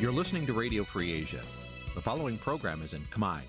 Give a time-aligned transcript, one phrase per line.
[0.00, 1.42] You're listening to Radio Free Asia.
[1.94, 3.40] The following program is in Khmer.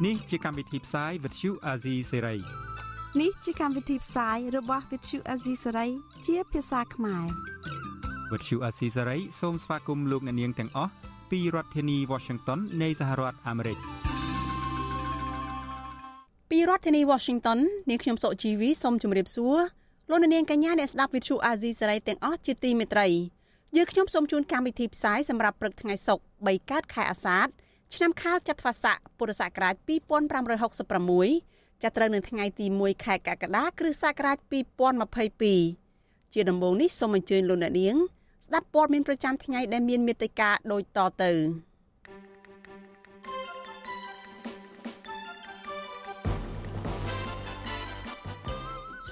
[0.00, 2.40] Nǐ chi càm bi tiệp xáy vệt chiu a zì sê ray
[3.20, 5.90] នេះជាកម្មវិធីផ្សាយរបស់ Vithu Azisari
[6.26, 7.26] ជាភាសាខ្មែរ
[8.30, 10.92] វត្តឈូអាស៊ីសេរីសូមស្វាគមន៍លោកអ្នកនាងទាំងអស់
[11.30, 13.78] ពីរដ្ឋធានី Washington នៃសហរដ្ឋអាមេរិក
[16.50, 19.58] ពីរដ្ឋធានី Washington នាងខ្ញុំសុជីវីសូមជម្រាបសួរ
[20.11, 23.07] លោកអ្នកនាងកញ្ញាអ្នកស្ដាប់ Vithu Azizi សេរីទាំងអស់ជាទីមេត្រី
[23.75, 27.47] យើងខ្ញុំសូមជូនកម្មវិធីផ្សាយសម្រាប់ព្រឹកថ្ងៃសុក្រ3កើតខែអាសាឍ
[27.93, 29.75] ឆ្នាំខាលចត្វាស័កពុរសករាជ
[30.99, 34.37] 2566ចាប់ត្រូវនៅថ្ងៃទី1ខែកក្កដាគ្រិស្តសករាជ
[35.55, 37.95] 2022ជាដំបូងនេះសូមអញ្ជើញលោកអ្នកនាង
[38.45, 41.31] ស្ដាប់ព័ត៌មានប្រចាំថ្ងៃដែលមានមេត្តាដូចតទៅ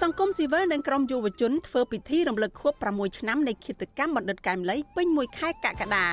[0.04, 6.06] សង្គមស៊ីវិលនិងក្រមយុវជនធ្វើពិធីរំលឹកខួប6ឆ្នាំនៃឃាតកម្មបណ្ឌិតកែមលីពេញមួយខែកក្កដា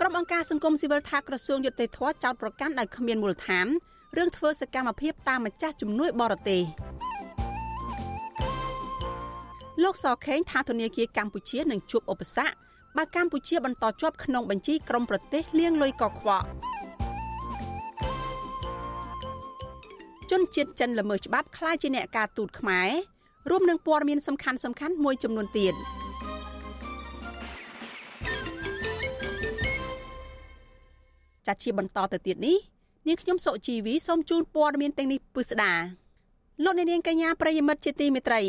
[0.00, 3.66] ក្រុមអង្គការសង្គមស៊ីវិលថាក្រសួងយុតិធធចោតប្រកាន់ដោយគ្មានមូលដ្ឋាន
[4.16, 6.62] រឿងធ្វើសកម្មភាពតាមម្ចាស់ជំនួយបរទេស
[9.82, 12.54] លោកសខេងថាធនាគារកម្ពុជានឹងជួបឧបសគ្គ
[12.96, 16.46] បើកម្ពុជាបន្តជាប់ក្នុងបញ្ជីក្រុមប្រទេសលាងលុយកខ្វក់
[20.32, 22.90] ជនជាតិចិនល្មើសច្បាប់ខ្លាយជាអ្នកការទូតខ្មែរ
[23.50, 25.74] រួមនឹងព័ត៌មានសំខាន់សំខាន់មួយចំនួនទៀត
[31.46, 32.56] ចាត់ជាបន្តទៅទៀតនេះ
[33.06, 35.72] នាងខ្ញុំសុជីវីសូមជូនព័ត៌មានទាំងនេះពិស្ដា
[36.64, 38.40] លោកអ្នកនាងកញ្ញាប្រិយមិត្តជាទីមេត្រី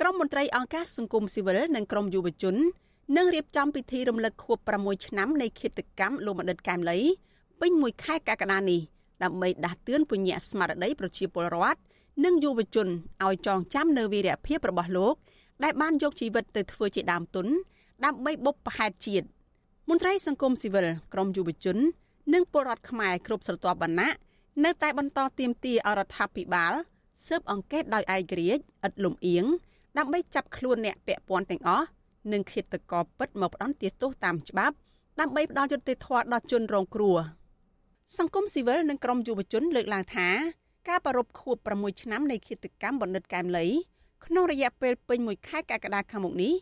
[0.00, 2.56] ក្រមមន្ត្រីអង្គការសង្គមស៊ីវិលនិងក្រមយុវជន
[3.16, 6.98] នឹងរៀបចំពិធីរំលឹកខួប6ឆ្នាំនៃឃាតកម្មលោកបណ្ឌិតកែមលី
[7.60, 11.80] ពេញមួយខែកក្កដានេះ ដើម្បីដាស់តឿនពញ្ញាស្មារតីប្រជាពលរដ្ឋ
[12.24, 12.88] និងយុវជន
[13.24, 15.14] ឲ្យចងចាំនៅវីរភាពរបស់លោក
[15.64, 17.46] ដែលបានយកជីវិតទៅធ្វើជាដើមទុន
[18.04, 19.26] ដើម្បីបុព្វហេតុជាតិ
[19.88, 21.76] មន្ត្រីសង្គមស៊ីវិលក្រមយុវជន
[22.34, 24.12] និងពលរដ្ឋខ្មែរគ្រប់ស្រទាប់វណ្ណៈ
[24.64, 26.72] នៅតែបន្តទៀមទាអរដ្ឋាភិបាល
[27.26, 29.44] ស៊ើបអង្កេតដោយឯករាជ្យឥតលំអៀង
[29.98, 31.86] ដើម្បីចាប់ខ្លួនអ្នកពាក់ព័ន្ធទាំងអស់
[32.32, 34.74] និងឃាតករពិតមកផ្ដន្ទាទោសតាមច្បាប់
[35.20, 37.16] ដើម្បីផ្ដល់យុត្តិធម៌ដល់ជនរងគ្រោះ
[38.14, 40.28] សង្គមស៊ីវិលនិងក្រមយុវជនលើកឡើងថា
[40.88, 43.66] ការប្រារព្ធខួប6ឆ្នាំនៃឃាតកម្មបណ្ឌិតកែមលី
[44.26, 46.54] ក្នុងរយៈពេលពេញមួយខែកក្កដាខាងមុខនេះ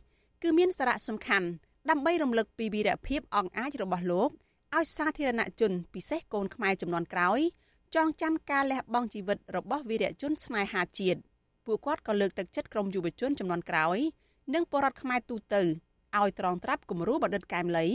[0.42, 1.46] គឺមានសារៈសំខាន់
[1.90, 4.30] ដើម្បីរំលឹកពីវីរភាពអង្អាចរបស់លោក
[4.76, 7.38] ឲ្យសាធារណជនពិសេសកូនខ្មែរចំនួនក្រោយ
[7.94, 11.20] ចងចាំការលះបង់ជីវិតរបស់វីរជនស្នេហាជាតិ
[11.66, 13.98] ពួកគាត់ក៏លើកទឹកចិត្តក្រមយុវជនចំនួនក្រោយ
[14.54, 17.86] និងបរដ្ឋខ្មែរទូទៅឲ្យត្រងត្រាប់គំរូបណ្ឌិតកែមលី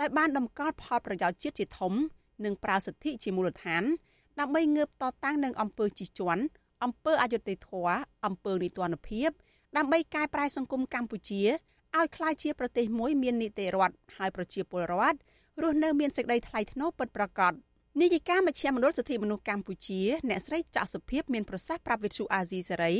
[0.00, 1.94] ដែលបានដំកល់ផលប្រយោជន៍ជាតិជាធំ
[2.44, 3.82] និងប្រើសិទ្ធិជាមូលដ្ឋាន
[4.40, 6.42] ដើម្បីងើបតតាំងនឹងអំពើជិះជាន់
[6.84, 7.96] អំពើអយុត្តិធម៌
[8.26, 9.30] អំពើនីតិរដ្ឋភាព
[9.76, 11.42] ដើម្បីកែប្រែសង្គមកម្ពុជា
[11.96, 15.18] ឲ្យក្លាយជាប្រទេសមួយមាននីតិរដ្ឋហើយប្រជាពលរដ្ឋ
[15.62, 17.52] រស់នៅមានសេចក្តីថ្លៃថ្នូរពិតប្រាកដ
[18.00, 22.94] នាយិកាមជ្ឈមណ្ឌលសិទ្ធិមនុស្សកម្ពុជាអ្នកស្រីចាក់សុភាពមានប្រសាសន៍ប្រាប់វិទ្យុអាស៊ីសេរី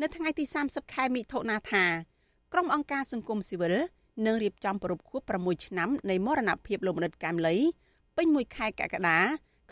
[0.00, 1.84] នៅថ្ងៃទី30ខែមិថុនាថា
[2.52, 3.74] ក្រុមអង្គការសង្គមស៊ីវិល
[4.26, 7.56] នឹងរៀបចំប្រពខួប6ឆ្នាំនៃមរណភាពលោកមនិតកែមលី
[8.16, 9.18] ពេញមួយខែកក្កដា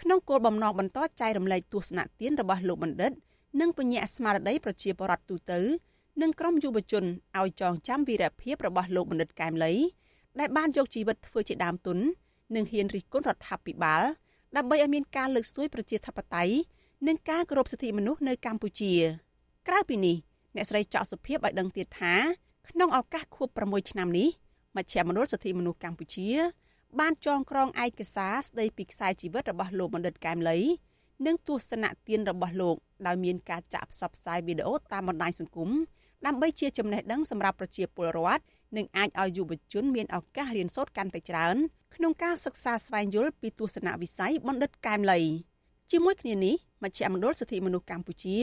[0.01, 3.13] ក្នុងគោលបំណងបន្តចែករំលែកទស្សនៈទានរបស់លោកបណ្ឌិត
[3.61, 5.61] និងពញ្ញាស្មារតីប្រជាពលរដ្ឋទូទៅ
[6.23, 7.05] និងក្រុមយុវជន
[7.39, 9.73] ឲ្យចងចាំវីរភាពរបស់លោកបណ្ឌិតកែមលី
[10.41, 11.99] ដែលបានយកជីវិតធ្វើជាដើមទុន
[12.55, 14.03] និងហ៊ានរិះគន់រដ្ឋាភិបាល
[14.57, 16.55] ដើម្បីឲ្យមានការលើកស្ទួយប្រជាធិបតេយ្យ
[17.09, 18.93] និងការគោរពសិទ្ធិមនុស្សនៅកម្ពុជា
[19.69, 20.17] ក្រៅពីនេះ
[20.57, 22.15] អ្នកស្រីចောက်សុភាពឲ្យដឹងទៀតថា
[22.69, 24.29] ក្នុងឱកាសខួប6ឆ្នាំនេះ
[24.77, 26.29] មជ្ឈមណ្ឌលសិទ្ធិមនុស្សកម្ពុជា
[26.99, 30.59] បានចងក្រងឯកសារស្ដីពីខ្សែជីវិតរបស់លោកបណ្ឌិតកែមលី
[31.27, 35.71] និងទស្សនៈទានរបស់លោកដោយមានការចាក់ផ្សព្វផ្សាយវីដេអូតាមបណ្ដាញសង្គម
[36.27, 38.43] ដើម្បីជាចំណេះដឹងសម្រាប់ប្រជាពលរដ្ឋ
[38.77, 41.57] និងអាចឲ្យយុវជនមានឱកាសរៀនសូត្រកាន់តែច្រើន
[41.95, 45.21] ក្នុងការសិក្សាស្វែងយល់ពីទស្សនវិស័យបណ្ឌិតកែមលី
[45.91, 48.39] ជាមួយគ្នានេះមជ្ឈមណ្ឌលសិទ្ធិមនុស្សកម្ពុជា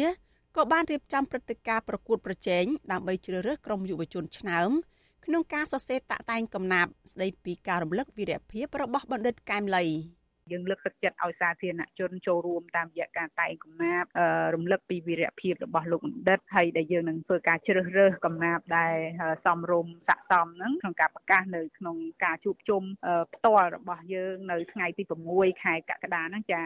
[0.56, 4.72] ក៏បានរៀបចំព្រឹត្តិការណ៍ប្រកួតប្រជែងដើម្បីជ្រើសរើសក្រុមយុវជនឆ្នើម
[5.30, 9.84] ក្នុងការសរសេរតាក់តែងកំណាព្យស្ដីពីការរំលឹកវីរភាពរបស់បណ្ឌិតកែមលី។
[10.52, 14.12] យើងលើកទឹកចិត្តឲ្យសាធារណជនចូលរួមតាមរយៈការតែងកំណាព្យ
[14.56, 18.96] រំលឹកពីវីរភាពរបស់លោកបណ្ឌិតហើយដែលយើងនឹងធ្វើការជ្រើសរើសកំណាព្យដែល
[19.46, 22.84] សមរម្យស័ក្តិសមហ្នឹងក្នុងការប្រកាសនៅក្នុងការជួបជុំ
[23.34, 25.04] ផ្ទាល់របស់យើងនៅថ្ងៃទី
[25.34, 26.62] 6ខែកក្កដាហ្នឹងចា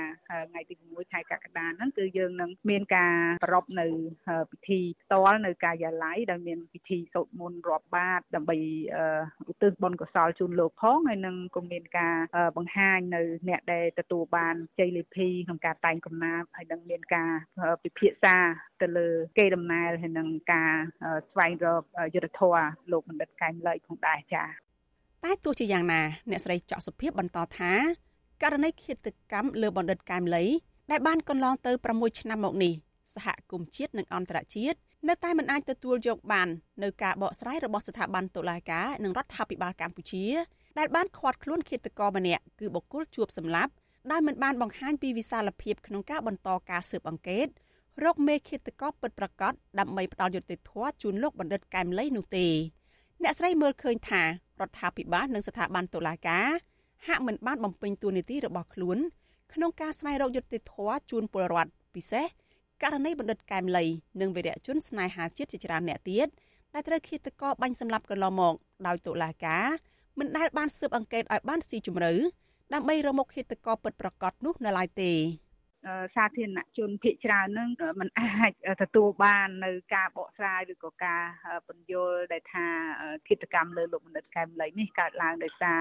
[0.49, 3.87] ថ្ងៃទី6ខែកក្កដាហ្នឹងគឺយើងនឹងមានការប្រពនៅ
[4.51, 8.57] ពិធីផ្ទាល់នៅការិយាល័យដែលមានពិធីសូត្រមន្តរាប់បាតដើម្បី
[9.51, 12.15] ឧទ្ទិសបុណ្យកុសលជូនលោកផងហើយនឹងក៏មានការ
[12.57, 17.31] បង្ហាញនៅអ្នកដែលទទួលបានជ័យលាភីក្នុងការតែងកំណាព្យហើយនឹងមានការ
[17.83, 18.35] ពិភាក្សា
[18.81, 19.07] ទៅលើ
[19.37, 20.73] គេដំណើរហើយនឹងការ
[21.31, 21.83] ស្វែងរក
[22.15, 22.57] យុទ្ធធរ
[22.91, 24.47] លោកបណ្ឌិតកែមលីផងដែរចា៎
[25.23, 26.01] តែទោះជាយ៉ាងណា
[26.31, 27.73] អ្នកស្រីចောက်សុភាពបន្តថា
[28.43, 30.45] ករណីឃាតកម្មលើបណ្ឌិតកែមលី
[30.91, 32.73] ដែលបានកន្លងទៅ6ឆ្នាំមកនេះ
[33.15, 34.77] សហគមន៍ជាតិនិងអន្តរជាតិ
[35.09, 36.47] នៅតែមិនអាចទទួលយកបាន
[36.83, 40.25] នៅការបកស្រាយរបស់ស្ថាប័នតុលាការនិងរដ្ឋាភិបាលកម្ពុជា
[40.77, 43.71] ដែលបានឃាត់ខ្លួនឃាតករម្នាក់គឺបុគ្គលជួបសម្លាប់
[44.11, 47.47] ដោយមិនបានបង្ហាញពីវិសាលភាពក្នុងការបន្តការស៊ើបអង្កេត
[48.03, 52.47] រកមេឃាតករពិតប្រាកដដើម្បីផ្ដាល់យុត្តិធម៌ជូនលោកបណ្ឌិតកែមលីនោះទេ
[53.23, 54.27] អ្នកស្រីមើលឃើញថារ
[54.67, 56.47] ដ្ឋាភិបាលនិងស្ថាប័នតុលាការ
[57.07, 58.97] ហាក់មិនបានបំពេញតួនាទីរបស់ខ្លួន
[59.53, 62.25] ក្នុងការស្វែងរកយុត្តិធម៌ជូនពលរដ្ឋពិសេស
[62.83, 63.85] ករណីបណ្ឌិតកែមលី
[64.21, 66.27] និងវីរៈជនស្នេហាជាតិជាច្រើនអ្នកទៀត
[66.73, 68.55] ដែលត្រូវឃាតករបាញ់សម្លាប់កន្លងមក
[68.87, 69.67] ដោយតុលាការ
[70.21, 72.11] មិនដែលបានស៊ើបអង្កេតឲ្យបានស៊ីជម្រៅ
[72.73, 75.11] ដើម្បីរកមុខឃាតករពិតប្រាកដនោះនៅឡើយទេ
[76.15, 77.69] សាធារណជនភាគច្រើននឹង
[77.99, 78.51] มันអាច
[78.81, 81.23] ទទួលបាននៅការបកស្រាយឬក៏ការ
[81.67, 82.65] ពន្យល់ដែលថា
[83.27, 85.79] គិតកម្មលើលោកបណ្ឌិតកែមលីនេះកើតឡើងដោយសារ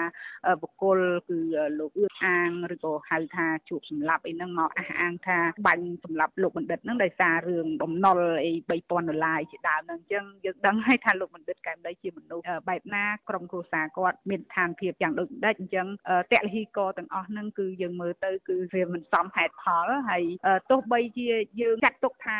[0.62, 0.98] បុគ្គល
[1.28, 1.38] គឺ
[1.78, 15.86] លោកអឿអាងឬក៏ហៅថាជួបសម្លាប់អីហ្នឹងមកអះអាងថាបាញ់សម្លាប់លោកបណ្ឌិតហ្នឹងដោយសាររឿងបំណុលអី3000ដុល្លារជាដើមហ្នឹងអញ្ចឹងយើងដឹងហើយថាលោកបណ្ឌិតកែមលីជាមនុស្សបែបណាក្រុមគ្រួសារគាត់មានឋានភាពយ៉ាងដូចម្ដេចអញ្ចឹង
[16.32, 20.22] តលហ៊ីកទាំងអស់ហ្នឹងគឺយើងមើលទៅគឺវាមិនសមហេតុផលហើយ
[20.70, 21.26] ទោះបីជា
[21.60, 22.38] យើងចាត់ទុកថា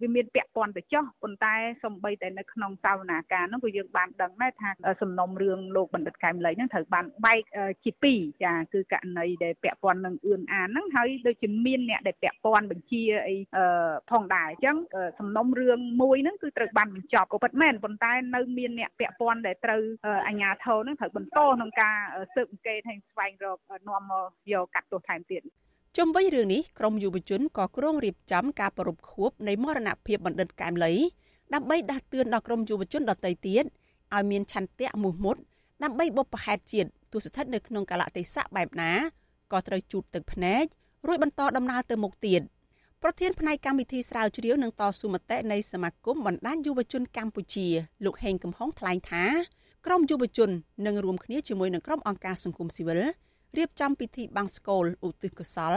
[0.00, 1.54] វាមានពាក់ព័ន្ធទៅចោះប៉ុន្តែ
[1.84, 4.70] សំបីតែនៅក្នុងសាវនាការនោះក៏យើងបានដឹងដែរថា
[5.02, 7.42] សំណុំរឿងលោកបណ្ឌិតកែមលីហ្នឹងត្រូវបានបែក
[7.84, 13.36] ជាពីរចាគឺករណីដែលពាក់ព័ន្ធនឹងអឿនអានហ្នឹងហើយដូចជាមានអ្នកដែលពាក់ព័ន្ធបញ្ជាអី
[14.10, 14.76] ផងដែរអញ្ចឹង
[15.18, 19.82] សំណុំរឿងមួយហ្នឹងគឺត្រូវបានបញ្ចប់ក៏ពិតមែនប៉ុន្តែនៅមានអ្នកពាក់ព័ន្ធដែលត្រូវ
[20.26, 21.96] អាជ្ញាធរហ្នឹងត្រូវបន្តក្នុងការ
[22.34, 25.42] ស៊ើបអង្កេតហើយស្វែងរកនាំមកយកកាត់ទោសថែមទៀត
[25.98, 30.92] ជុំវិញរឿងនេះក្រមយុវជនក៏គ្រងរៀបចំការប្រពខួបនៃមរណភាពបណ្ឌិតកែមលី
[31.54, 33.64] ដើម្បីដាស់តឿនដល់ក្រមយុវជនដទៃទៀត
[34.14, 35.36] ឲ្យមានឆន្ទៈមោះមុត
[35.82, 38.92] ដើម្បីបុព្វហេតុជាតិទោះស្ថិតនៅក្នុងកលៈទេសៈបែបណា
[39.52, 40.64] ក៏ត្រូវជូតទឹកភ្នែក
[41.06, 42.40] រួចបន្តដំណើរទៅមុខទៀត
[43.02, 47.66] ប្រធានផ្នែកកម្មវិធីស្រាវជ្រាវនឹងតស៊ូមតិនៃសមាគមបណ្ដាញយុវជនកម្ពុជា
[48.04, 49.24] លោកហេងកំហុងថ្លែងថា
[49.86, 50.50] ក្រមយុវជន
[50.86, 53.00] នឹងរួមគ្នាជាមួយនឹងក្រុមអង្គការសង្គមស៊ីវិល
[53.56, 55.74] រៀបចំពិធីបាំងស្កូលឧទ្ទិសកុសល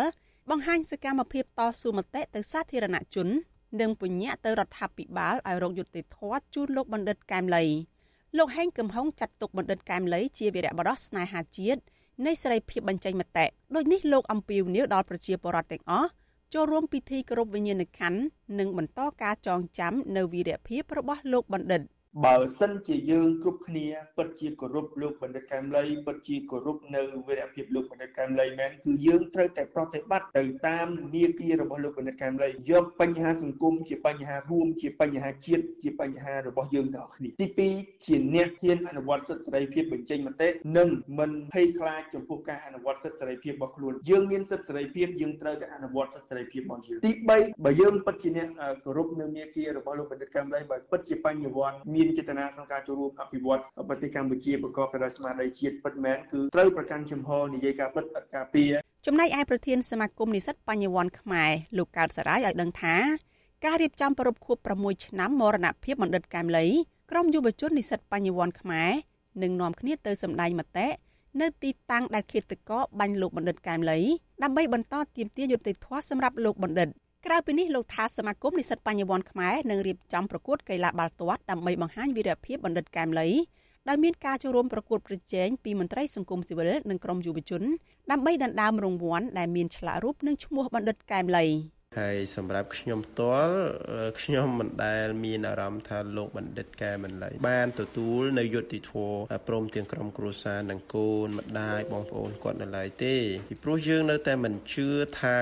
[0.50, 3.28] បង្ហាញសកម្មភាពតស៊ូមតិទៅសាធារណជន
[3.82, 7.66] និងពញ្ញាទៅរដ្ឋាភិបាលឲ្យរកយុត្តិធម៌ជូនលោកបណ្ឌិតកែមលី
[8.38, 11.82] លោកហេងកំហុងចាត់ទុកបណ្ឌិតកែមលីជាវីរៈបរិសស្នេហាជាតិ
[12.26, 13.46] នៃសេរីភាពបញ្ចេញមតិ
[13.76, 16.10] ដូចនេះលោកអំពីវនីវដល់ប្រជាពលរដ្ឋទាំងអស់
[16.54, 18.22] ចូលរួមពិធីគោរពវិញ្ញាណក្ខន្ធ
[18.60, 21.82] និងបន្តការចងចាំនៅវីរភាពរបស់លោកបណ្ឌិត
[22.24, 23.86] បើសិនជាយើងគ្រប់គ្នា
[24.18, 40.90] ពិតជាគោរពលោកបណ្ឌិតកែមលីពិតជាគោរពនៅវីរភាពលោកបណ្ឌិតកែមលីមែនគឺយើងត្រូវតែប្រតិបត្តិទៅតាមនីតិរបស់លោកបណ្ឌិតកែមលីយកបញ្ហាសង្គមជាបញ្ហារួមជាបញ្ហាជាតិជាបញ្ហារបស់យើងទាំងអស់គ្នាទី2ជាអ្នកហ៊ានអនុវត្តសិទ្ធិសេរីភាពបញ្ចេញមតិនិង
[41.20, 48.48] មិនភ័យខ្លាចចំពោះការអនុវត្តសិទ្ធិសេរីភាពរបស់ខ្លួនយើងមានសិទ្ធិសេរីភាពយើងត្រូវតែអនុវត្តសិទ្ធិសេរីភាពរបស់យើងទី3បើយើងពិតជាអ្នក
[48.86, 58.72] គោរពនៅនីតិរបស់លោកបណ្ឌិតកែមលីបើពិតជាបញ្ញវន្តមានមានចេតនាក្នុងការចូលរួមអភិវឌ្ឍប្រទេសកម្ពុជាប្រកបទៅដោយស្មារតីជាតិពិតមែនគឺត្រូវប្រកាន់ជំហរនិយាយការពិតឥតការពារ
[59.06, 62.96] ចំណែកឯប្រធានសមាគមនិស្សិតបញ្ញវន្តខ្មែរលោកកើតសរាយឲ្យដឹងថា
[63.66, 66.66] ការរៀបចំប្រពខួប6ឆ្នាំមរណភាពបណ្ឌិតកែមលី
[67.12, 68.92] ក្រុមយុវជននិស្សិតបញ្ញវន្តខ្មែរ
[69.42, 70.88] នឹងនាំគ្នាទៅសម្ដែងមតិ
[71.42, 74.00] នៅទីតាំងដែលឃាតករបាញ់លោកបណ្ឌិតកែមលី
[74.44, 76.90] ដើម្បីបន្តទាមទារយុត្តិធម៌សម្រាប់លោកបណ្ឌិត
[77.30, 83.28] ក្រៅពីនេះលោកថាសមាគមនិស្សិតបញ្ញវន្តខ្មែរនឹងរៀបចំប្រកួតកីឡាបាល់ទាត់ដើម្បីបង្ហាញវីរភាពបណ្ឌិតកែមលី
[83.88, 87.64] ដែលមានការចូលរួមប្រកួតប្រជែងពីមន្ត្រីសង្គមស៊ីវិលនិងក្រមយុវជន
[88.12, 91.46] ដើម្បីដណ្ដើមរង្វាន់ដែលមានឆ្លាក់រូបនិងឈ្មោះបណ្ឌិតកែមលី។
[92.00, 93.58] ហើយសម្រាប់ខ្ញុំផ្ទាល់
[94.22, 99.16] ខ្ញុំមិនដែលមានអារម្មណ៍ថាលោកបណ្ឌិតកែមិនឡៃបានទទួលនៅយុត្តិធម៌
[99.48, 103.16] ព្រមទាំងក្រុមគ្រួសារនិងកូនម្ដាយបងប្អូនគាត់នៅឡើយទេ
[103.50, 104.88] ពីព្រោះយើងនៅតែមិនជឿ
[105.22, 105.38] ថា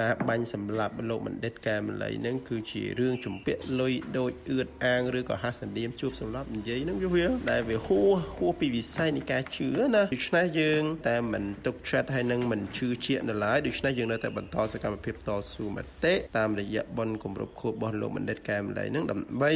[0.00, 8.00] ការបាញ់សម្លាប់លោកបណ្ឌិតកែមិនឡៃនឹងគឺជារឿងជំពាក់លុយដូចអឿតអាងឬក៏ហាសនាមជួបសម្លាប់និយាយនឹងវាដែលវាហួ
[8.36, 19.51] ហួពីវិស័យនៃការជឿណាដូច្នេះយើងតែមិនទុកចិត្តហើយនឹងមិនជឿជាក់នៅឡើយដូច្នេះយើងនៅតែបន្តសកម្មភាពតស៊ូមកតិតាមរយៈបុណ្យគម្រប់ខួបរបស់លោកបណ្ឌិតកែមលីនឹងដើម្បី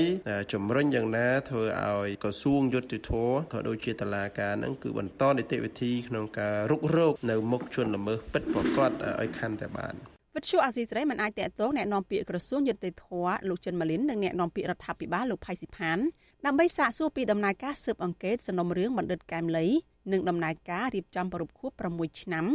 [0.53, 3.11] ជំរុញយ៉ាងណាធ្វើឲ្យក្រសួងយុតិធធ
[3.53, 9.95] ក៏ដូចជាតឡាការនឹងគឺបន្តនីតិវិធីក្នុងការរុករោគនៅមុខជនល្មើសពិតប្រាកដឲ្យខាន់តែបាន
[10.35, 13.07] វិទ្យុអាស៊ីសេរីមិនអាចតកតងแนะនាំពាក្យក្រសួងយុតិធធ
[13.49, 15.97] លោកចិនម៉ាលីននិងแนะនាំពាក្យរដ្ឋាភិបាលលោកផៃស៊ីផាន
[16.45, 19.65] ដើម្បីសាកសួរពីដំណើរការស៊ើបអង្កេតសំណុំរឿងបណ្ឌិតកែមលី
[20.11, 22.45] និងដំណើរការរៀបចំប្រពខួប6ឆ្នាំ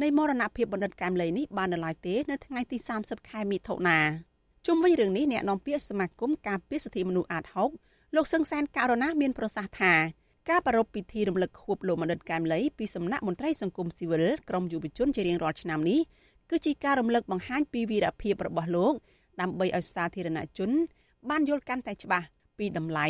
[0.00, 3.98] នៃមរណភាពបណ្ឌិតកែមលីនេះបាននៅឡើយទេនៅថ្ងៃទី30ខែមិថុនា
[4.66, 7.44] ជុំវិញរឿងនេះអ្នកនាំពាក្យសមាគមការពារសិទ្ធិមនុស្សអាត
[7.78, 9.94] 6លោកសឹងសានករណាមានប្រសាសន៍ថា
[10.50, 16.00] ការប្រារព្ធពិធីរំលឹកខួបលោកបណ្ឌិតកែមលីពីសំណាក់មន្ត្រីសង្គមស៊ីវិលក្រមយុវជនជារៀងរាល់ឆ្នាំនេះ
[16.50, 18.94] គឺជាការរំលឹកបង្ហាញពីវីរភាពរបស់លោក
[19.40, 20.70] ដើម្បីឲ្យសាធារណជន
[21.30, 22.26] បានយល់កាន់តែច្បាស់
[22.58, 23.06] ពីតម្លៃ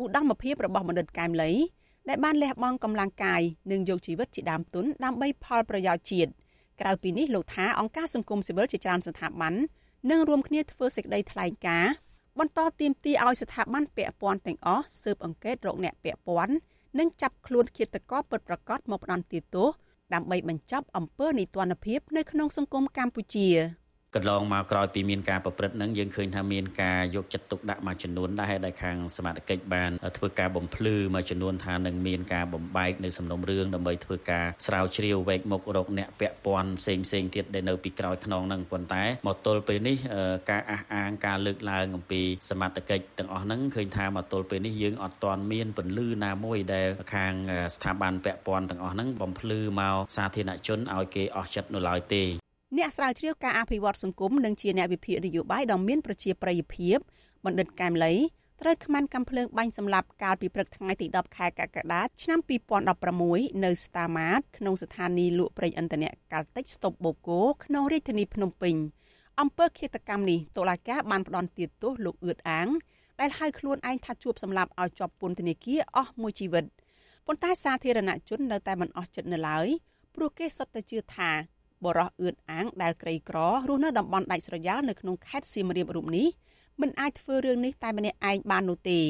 [0.00, 1.50] ឧត្តមភាពរបស់បណ្ឌិតកែមលី
[2.08, 6.30] ដែលបានលះបង់កម្លាំងកាយនិងយកជីវិតជាដើមទុនដើម្បីផលប្រយោជន៍ជាតិ
[6.80, 9.54] ក្រៅពីនេះលោកថាអង្គការសង្គមស៊ីវិលជាច្រើនស្ថាប័ន
[10.10, 11.92] នឹងរួមគ្នាធ្វើសេចក្តីថ្លែងការណ៍
[12.38, 16.54] បន្តទាមទារឲ្យស្ថាប័នពាក់ព័ន្ធទាំងអស់ស៊ើបអង្កេតរកអ្នកពាក់ព័ន្ធ
[16.98, 19.68] និងចាប់ខ្លួនឃាតករពិតប្រាកដមកផ្ដន្ទាទោស
[20.14, 23.48] ដើម្បីបញ្ចប់អំពើនីតិរដ្ឋភាពនៅក្នុងសង្គមកម្ពុជា។
[24.14, 39.96] កន្លងមកក្រោយពីមានការប្រព្រឹត្តនឹងយើងឃើញថាមានការយកចិត្តទុកដាក់មួយចំនួនដែរដែលខាងសមាជិកបានធ្វើការបំភ្លឺមួយចំនួនថានឹងមានការបំបែកនៅសំណុំរឿងដើម្បីធ្វើការស្រាវជ្រាវវែកមុខរកអ្នកពាក់ព័ន្ធផ្សេងផ្សេងទៀតដែលនៅពីក្រោយខ្នងនឹងប៉ុន្តែមកទល់ពេលនេះ
[40.50, 47.34] ការអះអាងការលើកឡើងអំពីសមាជិកទាំងអស់ហ្នឹងឃើញថាមកទល់ពេលនេះយើងអត់ទាន់មានពន្លឺណាមួយដែលខាង
[47.74, 52.24] ស្ថាប័នពាក់ព័ន្ធទាំងអស់ហ្នឹងបំភ្លឺមកសាធារណជនឲ្យគេអស់ចិត្តនៅឡើយទេ
[52.78, 56.96] អ្នកស្រាវជ្រាវការអភិវឌ្ឍសង្គមនិងជាអ្នកវិភាគនយោបាយដ៏មានប្រជាប្រិយភាព
[57.44, 58.14] បណ្ឌិតកែមលី
[58.60, 62.38] ត្រូវខ្មាន់កំភ្លើងបាញ់សម្លាប់កាលពីព្រឹកថ្ងៃទី10ខែកក្កដាឆ្នាំ
[63.02, 68.74] 2016នៅស្តាម៉ាតក្នុងស្ថានីយ៍លក់ប្រេងឥន្ធនៈកាល់តិចស្តុបបូកូក្នុងរាជធានីភ្នំពេញ
[69.40, 72.68] អំពើឃាតកម្មនេះតុលាការបានផ្ដន្ទាទោសលោកអឿតអាង
[73.20, 76.64] ដែលហៅខ្លួនឯងថាជួបសម្លាប់ឲ្យជាប់ពន្ធនាគារអស់មួយជីវិត
[77.26, 79.66] ប៉ុន្តែសាធារណជននៅតែមិនអស់ចិត្តនៅឡើយ
[80.14, 81.30] ព្រោះគេសុទ្ធតែជឿថា
[81.84, 83.36] បរោះអឿនអាងដែលក្រីក្រ
[83.68, 86.26] រស់នៅតំបន់ដាច់ស្រយាលនៅក្នុងខេត្តសៀមរាបរូបនេះ
[86.80, 89.00] មិនអាចធ្វើរឿងនេះតែម្នាក់ឯងបាននោះទេ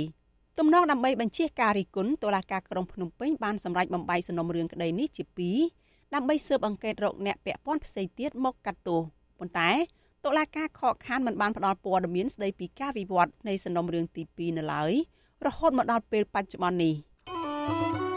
[0.58, 5.24] ទំនងដើម្បីបញ្ជាការរិះគន់តុលាការក្រុងភ្នំពេញបានសម្រេចបំបីសំណុំរឿងក្តីនេះជា
[5.68, 9.00] 2ដើម្បីស៊ើបអង្កេតរកអ្នកពាក់ព័ន្ធផ្សេងទៀតមកកាត់ទោស
[9.38, 9.70] ប៉ុន្តែ
[10.24, 14.92] តុលាការខកខានមិនបានផ្ដល់ព័ត៌មានស្តីពីការវិវត្តនៃសំណុំរឿងទី2នៅឡើយ
[15.46, 16.94] រហូតមកដល់ពេលបច្ចុប្បន្ននេះ។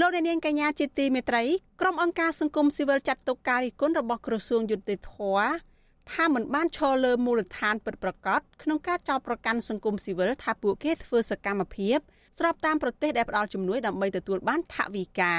[0.00, 1.42] លោកនាងកញ្ញាជាទីមេត្រី
[1.80, 5.14] ក្រុមអង្គការសង្គមស៊ីវិលចាត់ទុកការរិះគន់របស់ក្រសួងយុតិធធ
[6.12, 11.98] ថាមិនបានឈរលើមូលដ្ឋានពិតប្រាកដក្នុងការចោទប្រកាន់សង្គមស៊ីវិលថាពួកគេធ្វើសកម្មភាព
[12.38, 15.34] ស្របតាមប្រទេសដែលផ្ដល់ជំនួយដើម្បីទទួលបានថវិកា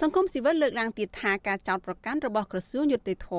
[0.00, 3.30] សង្គមស៊ីវិលលើកឡើងទៀតថាការចោទប្រកាន់របស់ក្រសួងយុតិធធ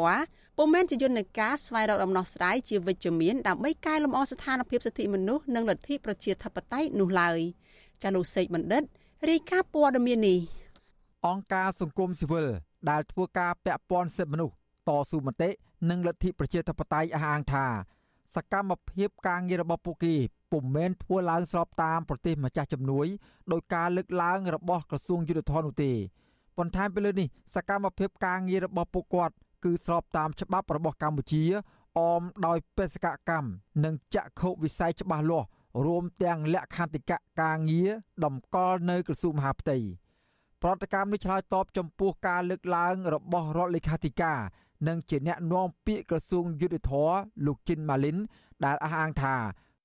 [0.58, 7.40] ពុំមែនជាយន្តការស្វែងរកដំណោះស្រាយជាវិជ្ជមានដើម្បីកែលម្អស្ថានភាពសិទ្ធិមនុស្សនិងលទ្ធិប្រជាធិបតេយ្យនោះឡើយ
[8.04, 8.84] ចានុសេកបណ្ឌិត
[9.26, 10.40] រាយការណ៍ព័ត៌មាននេះ
[11.28, 12.48] អង្គការសង្គមស៊ីវិល
[12.90, 14.56] ដែលធ្វើការពាក់ព័ន្ធសិទ្ធិមនុស្ស
[14.88, 15.50] តស៊ូមតិ
[15.90, 17.66] និងលទ្ធិប្រជាធិបតេយ្យអះអាងថា
[18.36, 20.16] សកម្មភាពការងាររបស់ពួកគេ
[20.52, 23.08] ពុំមែនធ្វើឡើងស្របតាមប្រទេសម្ចាស់ជំនួយ
[23.52, 25.92] ដោយការលើកឡើងរបស់ក្រសួងយុទ្ធភ័ណ្ឌនោះទេ
[26.58, 29.34] បន្ថែមពីលើនេះ សកម្មភាពការងាររបស់ពួកគាត់
[29.64, 31.44] គឺស្របតាមច្បាប់របស់កម្ពុជា
[31.98, 33.50] អមដោយបេសកកម្ម
[33.86, 35.48] និងចក្ខុវិស័យច្បាស់លាស់
[35.86, 37.90] រួមទាំងលក្ខន្តិកៈការងារ
[38.26, 39.78] តម្កល់នៅក្រសួងមហាផ្ទៃ
[40.62, 44.40] ប្រតិកម្មនេះឆ្លើយតបចំពោះការលើកឡើងរបស់រដ្ឋលេខាធិការ
[44.88, 47.14] និងជាអ្នកនាំពាក្យក្រសួងយុទ្ធភ័ព
[47.46, 48.18] លោកជីនម៉ាលីន
[48.66, 49.36] ដែលអះអាងថា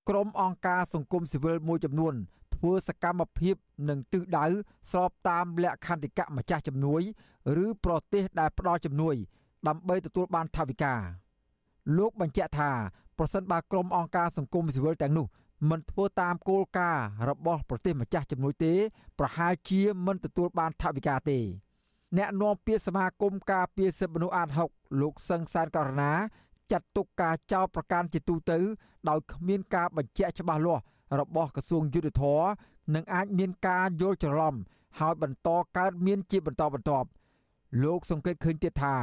[0.08, 2.14] ក្រុមអង្គការសង្គមស៊ីវិលមួយចំនួន
[2.54, 3.54] ធ្វើសកម្មភាព
[3.88, 4.46] និងទិសដៅ
[4.90, 7.02] ស្របតាមលក្ខន្តិកៈម្ចាស់ជំនួយ
[7.64, 9.14] ឬប្រទេសដែលផ្ដល់ជំនួយ
[9.68, 10.94] ដើម្បីទទួលបានថវិកា
[11.98, 12.70] លោកបញ្ជាក់ថា
[13.18, 15.26] ប្រសិនបើក្រុមអង្គការសង្គមស៊ីវិលទាំងនោះ
[15.70, 18.74] មិនធ្វើតាមគោលការណ៍របស់ប្រទេសម្ចាស់ជំនួយទេ
[19.18, 21.38] ប្រហែលជាមិនទទួលបានថវិកាទេ
[22.16, 26.12] អ្នកនាំពាក្យសមាគមការពារសិទ្ធិមនុស្សអាត6លោកសឹងសានករណា
[26.72, 28.58] ចាត់ទុកការចោទប្រកាន់ជាទូទៅ
[29.08, 30.82] ដោយគ្មានការបញ្ជាក់ច្បាស់លាស់
[31.20, 32.42] របស់ក្រសួងយុទ្ធភ័ព
[32.94, 34.54] និងអាចមានការយល់ច្រឡំ
[35.00, 37.08] ហើយបន្តកើតមានជាបន្តបន្ទាប់
[37.82, 38.94] លោកសង្កេតឃើញទៀតថា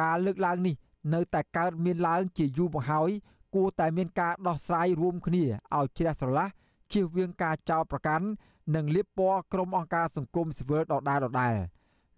[0.00, 0.74] ការលើកឡើងនេះ
[1.14, 3.10] នៅតែកើតមានឡើងជាយូរមកហើយ
[3.54, 5.44] គួរតែមានការដោះស្រាយរួមគ្នា
[5.76, 6.46] ឲ្យជ្រះស្រឡះ
[6.92, 8.26] ជៀសវាងការចោទប្រកាន់
[8.74, 11.54] និងលៀបពណ៌ក្រុមអង្គការសង្គមស៊ីវិលដដែលដដែល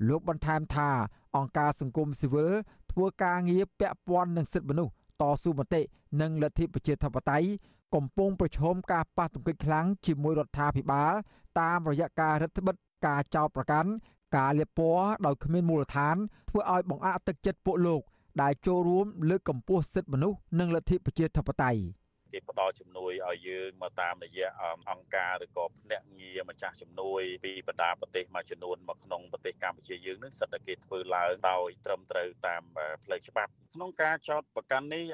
[0.08, 0.90] លោកបន្ថែមថា
[1.36, 2.52] អង្គការសង្គមស៊ីវិល
[2.92, 5.82] ធ្វើការងារពាក់ព័ន្ធនឹងសិទ្ធិមនុស្សតស៊ូមតិ
[6.20, 7.48] និងលទ្ធិប្រជាធិបតេយ្យ
[7.94, 11.12] កំពុងប្រឈមការប៉ះទង្គិចខ្លាំងជាមួយរដ្ឋាភិបាល
[11.60, 12.76] តាមរយៈការរដ្ឋបិទ
[13.06, 13.90] ការចោទប្រកាន់
[14.36, 16.16] ការលៀបពណ៌ដោយគ្មានមូលដ្ឋាន
[16.48, 18.00] ធ្វើឲ្យបង្អាក់ទឹកចិត្តពួកលោក
[18.42, 24.48] ដែលចូលរួមលើកកម្ពស់សិទ្ធិមនុស្សនិងលទ្ធិប្រជាធិបតេយ្យកគេផ្ដល់ជំនួយឲ្យយើងមកតាមរយៈ
[24.90, 32.62] អង្គការឬក៏ភ្នាក់ងារម្ចាស់ជំនួយពីបណ្ដាប្រទេសមួយចំនួនមកក្នុងប្រទេសកម្ពុជាយើងនឹងសិតតែគេធ្វើឡើងដោយត្រឹមត្រូវតាម
[33.04, 35.04] ផ្លូវច្បាប់ក្នុងការចោតប្រកាន់នេះ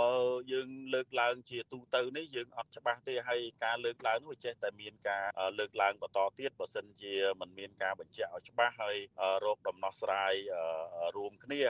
[0.00, 0.10] បើ
[0.52, 5.24] យើងលើកឡើងជាទូទៅនេះយើងអត់ច្បាស់ទេហើយការលើកឡើងនោះចេះតែមានការ
[5.58, 8.96] លើកឡើងបន្តទៀតបើសិនជាมันមានការបញ្ជាក់ឲ្យច្បាស់ហើយ
[9.44, 10.34] រោគដំណោះស្រាយ
[11.16, 11.62] រួមគ្នា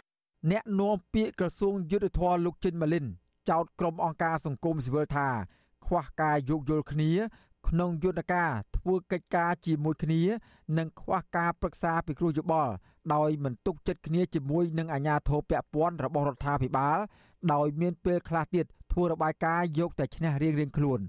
[0.51, 3.07] អ្នកនាំពាក្យក្រសួងយុទ្ធភ័ពលោកចិនម៉ាលីន
[3.51, 5.29] ចោទក្រុមអង្គការសង្គមស៊ីវិលថា
[5.87, 7.11] ខ្វះការយោគយល់គ្នា
[7.69, 10.23] ក្នុងយន្តការធ្វើកិច្ចការជាមួយគ្នា
[10.79, 12.73] និងខ្វះការប្រឹក្សាពិគ្រោះយោបល់
[13.15, 16.99] ដោយមិនទុកចិត្តគ្នាជាមួយនឹងអាជ្ញាធរពាក់ព័ន្ធរបស់រដ្ឋាភិបាល
[17.53, 21.01] ដោយមានពេលខ្លះទៀតធ្វើរបាយការណ៍យកតែឈ្នះរៀងៗខ្លួន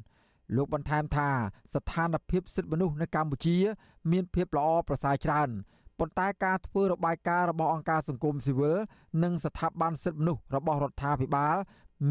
[0.56, 1.30] លោកបន្ថែមថា
[1.74, 3.58] ស្ថានភាពសិទ្ធិមនុស្សនៅកម្ពុជា
[4.12, 5.50] មានភាពល្អប្រសើរច្រើន
[6.03, 8.77] ប៉ុន្តែការធ្វើរបាយការណ៍របស់អង្គការសង្គមស៊ីវិល
[9.24, 11.57] និងស្ថាប័នសិទ្ធិមនុស្សរបស់រដ្ឋាភិបាល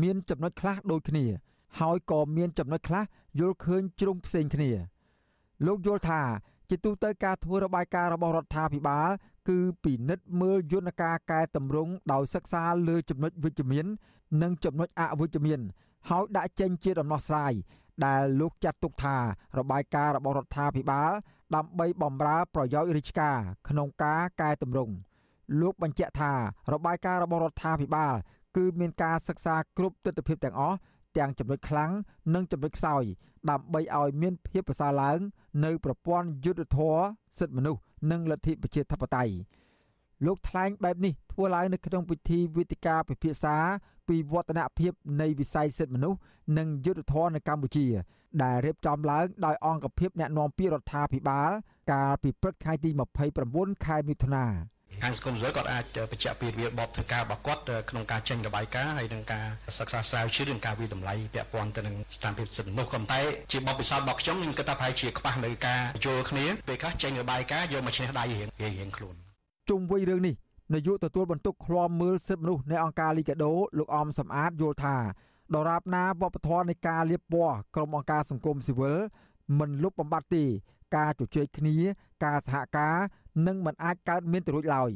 [0.03, 1.25] មានចំណុចខ្លះដូចគ្នា
[1.81, 3.05] ហើយក៏មានចំណុចខ្លះ
[3.41, 4.71] យល់ឃើញជ្រុងផ្សេងគ្នា
[5.67, 6.23] លោកយល់ថា
[6.71, 9.09] ជាទូទៅការធ្វើរបាយការណ៍របស់រដ្ឋាភិបាល
[9.49, 13.87] គឺពិនិត្យមើលយន្តការកែតម្រង់ដោយសិក្សាលើចំណុចវិជ្ជមាន
[14.43, 15.61] និងចំណុចអវិជ្ជមាន
[16.11, 17.53] ហើយដាក់ចេញជាដំណោះស្រាយ
[18.07, 19.17] ដែលលោកចាត់ទុកថា
[19.59, 21.11] របាយការណ៍របស់រដ្ឋាភិបាល
[21.55, 24.95] ដើម្បីបំរើប្រយោជន៍រាជការក្នុងការកែតម្រង់
[25.61, 26.33] លោកបញ្ជាក់ថា
[26.73, 28.15] របាយការណ៍របស់រដ្ឋាភិបាល
[28.57, 30.77] គឺមានការសិក្សាគ្រប់ទិដ្ឋភាពទាំងអស់
[31.17, 31.93] ទាំងចំណុចខ្លាំង
[32.35, 33.05] និងចំណុចខ្សោយ
[33.51, 35.19] ដើម្បីឲ្យមានភាពប្រសើរឡើង
[35.65, 37.03] នៅប្រព័ន្ធយុត្តិធម៌
[37.39, 37.81] សិទ្ធិមនុស្ស
[38.11, 39.33] និងលទ្ធិប្រជាធិបតេយ្យ
[40.27, 43.57] លោកថ្លែងបែបនេះធ្វើឡើងនៅក្នុងពិធីវេទិកាពិភាក្សា
[44.09, 46.19] ពីវឌ្ឍនភាពនៃវិស័យសិទ្ធិមនុស្ស
[46.59, 47.87] និងយុត្តិធម៌នៅកម្ពុជា
[48.43, 51.51] ដែលរៀបចំឡើងដោយអង្គភាពអ្នកណែនាំពាក្យរដ្ឋាភិបាល
[51.93, 52.91] កាលពីព្រឹកថ្ងៃទី
[53.39, 54.47] 29ខែមិថុនា
[55.03, 59.47] ខាងសង្គមស៊ីវិលគាត់អាចបញ្ជាក់ពីរបៀបបបធ្វើការរបស់គាត់ក្នុងការចេញរបាយការណ៍ហើយនឹងការ
[59.79, 63.21] សិក្សាស្រាវជ្រាវនិងការវិតម្លៃពាក់ព័ន្ធទៅនឹងស្ថានភាពសិទ្ធិមនុស្សក៏តែ
[63.53, 68.49] ជាបបពិសោធន៍របស់ខ្ញុំខ្ញុំគិតថាប្រហែលជាខ្វះនៅការយល់គ្នាពេលខ្លះចេញរបាយការណ៍យកមកឈ្នះដៃរៀង
[68.79, 69.15] រៀងខ្លួន
[69.71, 70.35] ជុំវិញរឿងនេះ
[70.75, 74.97] នាយកទទួលបន្ទុកឃ្លាំមើលសិទ្ធិមនុស្សនៃអង្គការលីកាដូលោកអមសំអាតយល់ថា
[75.55, 78.99] ដរាបណាវប្បធម៌នៃការលៀបពណ៌ក្រុមអង្គការសង្គមស៊ីវិល
[79.59, 80.45] មិនលុបបំបាត់ទេ
[80.97, 81.77] ការជជែកគ្នា
[82.25, 82.97] ការសហការ
[83.47, 84.91] នឹងមិនអាចកើតមានទៅរួចឡើយ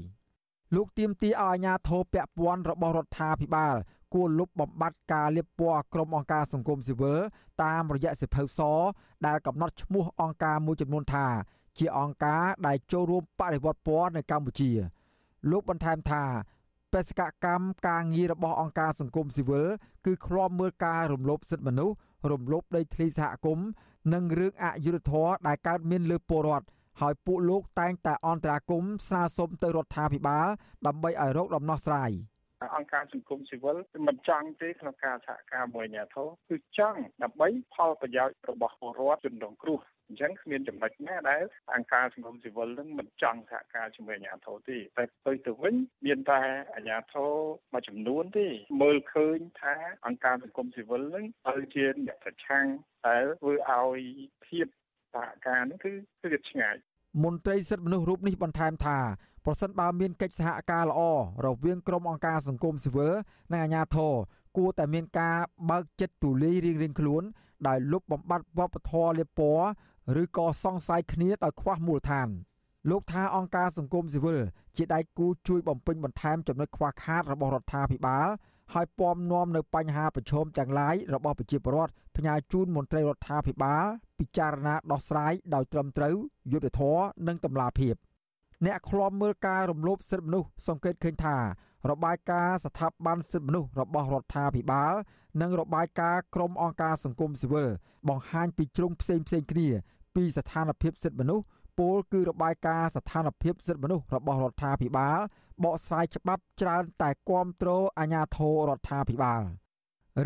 [0.74, 3.74] លោកទៀមទីឲ្យអាជ្ញាធរពាក់ព័ន្ធរបស់រដ្ឋាភិបាល
[4.14, 7.18] គួរលុបបំបាត់ការលៀបពណ៌ក្រុមអង្គការសង្គមស៊ីវិល
[7.62, 8.60] តាមរយៈសិភៅស
[9.26, 11.26] ដែលកំណត់ឈ្មោះអង្គការមួយចំនួនថា
[11.78, 14.70] ជាអង្គការដែលចូលរួមបដិវត្តពណ៌នៅកម្ពុជា
[15.50, 16.24] លោកបន្ថែមថា
[16.96, 19.66] បេសកកម្មការងាររបស់អង្គការសង្គមស៊ីវិល
[20.06, 21.96] គឺឃ្លាំមើលការរំលោភសិទ្ធិមនុស្ស
[22.30, 23.66] រំលោភដីធ្លីសហគមន៍
[24.12, 26.66] និងរឿងអយុត្តិធម៌ដែលកើតមានលើពលរដ្ឋ
[27.00, 30.46] ហើយពួកលោកតែងតែអន្តរាគមស្នើសុំទៅរដ្ឋាភិបាល
[30.86, 32.10] ដើម្បីឲ្យរកដំណោះស្រាយ
[32.76, 33.76] អង្គការសង្គមស៊ីវិល
[34.08, 41.42] មិនចង់ទេក្នុងការសហការមួយអាជ្ញាធរគឺចង់ដើម្បីផលប្រយោជន៍របស់ពលរដ្ឋជនរងគ្រោះអញ្ចឹងគ្មានចំណុចណាដែល
[41.74, 45.74] អង្គការសង្គមស៊ីវិលនឹងមិនចង់សហការជាមួយអាជ្ញាធរទេតែទៅទៅវិញ
[46.06, 46.40] មានតែ
[46.74, 47.30] អាជ្ញាធរ
[47.72, 48.46] មួយចំនួនទេ
[48.82, 49.74] មើលឃើញថា
[50.06, 52.66] អង្គការសង្គមស៊ីវិលនឹងទៅជាអ្នកប្រឆាំង
[53.06, 54.00] តែធ្វើឲ្យ
[54.46, 54.66] ភាព
[55.14, 55.92] សហការនេះគឺ
[56.22, 56.76] គឺឆ្ងាយ
[57.24, 58.98] មន្ត្រីសិទ្ធិមនុស្សរូបនេះបន្ថែមថា
[59.48, 61.00] ប្រសិនបើមានកិច្ចសហការល្អ
[61.46, 63.12] រវាងក្រុមអង្គការសង្គមស៊ីវិល
[63.52, 64.14] និងអាជ្ញាធរ
[64.56, 65.36] គួរតែមានការ
[65.70, 67.22] បើកចិត្តទូលាយរៀងៗខ្លួន
[67.66, 69.66] ដោយលុបបំបាត់វប្បធម៌លៀបពណ៌
[70.22, 72.28] ឬក៏សង្ស័យគ្នាដោយខ្វះមូលដ្ឋាន
[72.90, 74.40] លោកថាអង្គការសង្គមស៊ីវិល
[74.76, 78.28] ជាដៃគូជួយបំពេញបន្ថែមចំណុចខ្វះខាតរបស់រដ្ឋាភិបាល
[78.74, 83.84] ហើយពំនាំនៅបញ្ហាប្រឈមទាំងឡាយរបស់ប្រជាពលរដ្ឋផ្ញើជូនមន្ត្រីរដ្ឋាភិបាល
[84.18, 86.14] ពិចារណាដោះស្រាយដោយត្រឹមត្រូវ
[86.52, 87.94] យុត្តិធម៌និងតម្លាភាព
[88.64, 91.36] អ្នកឃ្លាំមើលការរំលោភសិទ្ធិមនុស្សសង្កេតឃើញថា
[91.90, 94.94] របាយការណ៍ស្ថាប័នសិទ្ធិមនុស្សរបស់រដ្ឋាភិបាល
[95.40, 97.68] និងរបាយការណ៍ក្រុមអង្គការសង្គមស៊ីវិល
[98.08, 99.68] បង្ហាញពីជ្រុងផ្សេងផ្សេងគ្នា
[100.14, 101.44] ពីស្ថានភាពសិទ្ធិមនុស្ស
[101.78, 105.18] ពលគឺរបាយការណ៍ស្ថានភាពសិទ្ធិមនុស្សរបស់រដ្ឋាភិបាល
[105.64, 109.42] បកស្រាយច្បាប់ច្រើនតែគ្រប់គ្រងអាជ្ញាធររដ្ឋាភិបាល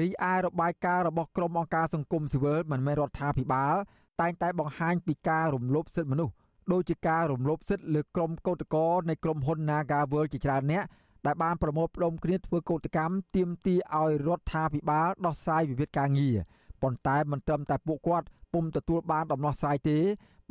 [0.01, 3.75] រីឯរបាយការណ៍របស់ក្រុមអង្គការសង្គមស៊ីវិលមិនមែនរដ្ឋាភិបាល
[4.21, 6.35] តែងតែបង្ហាញពីការរំលោភសិទ្ធិមនុស្ស
[6.72, 10.85] ដូចជាការរំលោភសិទ្ធិលើក្រុមកោតក្រនៃក្រុមហ៊ុន Naga World ជាច្រើនអ្នក
[11.26, 16.37] ដែលបានប្រមូលផ្ដុំគ្នាធ្វើកោតកម្មទាមទារឲ្យរដ្ឋាភិបាលដោះស្រាយវិវាទការងារ
[16.83, 19.98] ប៉ុន្តែមិនត្រឹមតែពួកគាត់ពុំទទួលបានដំណោះស្រាយទេ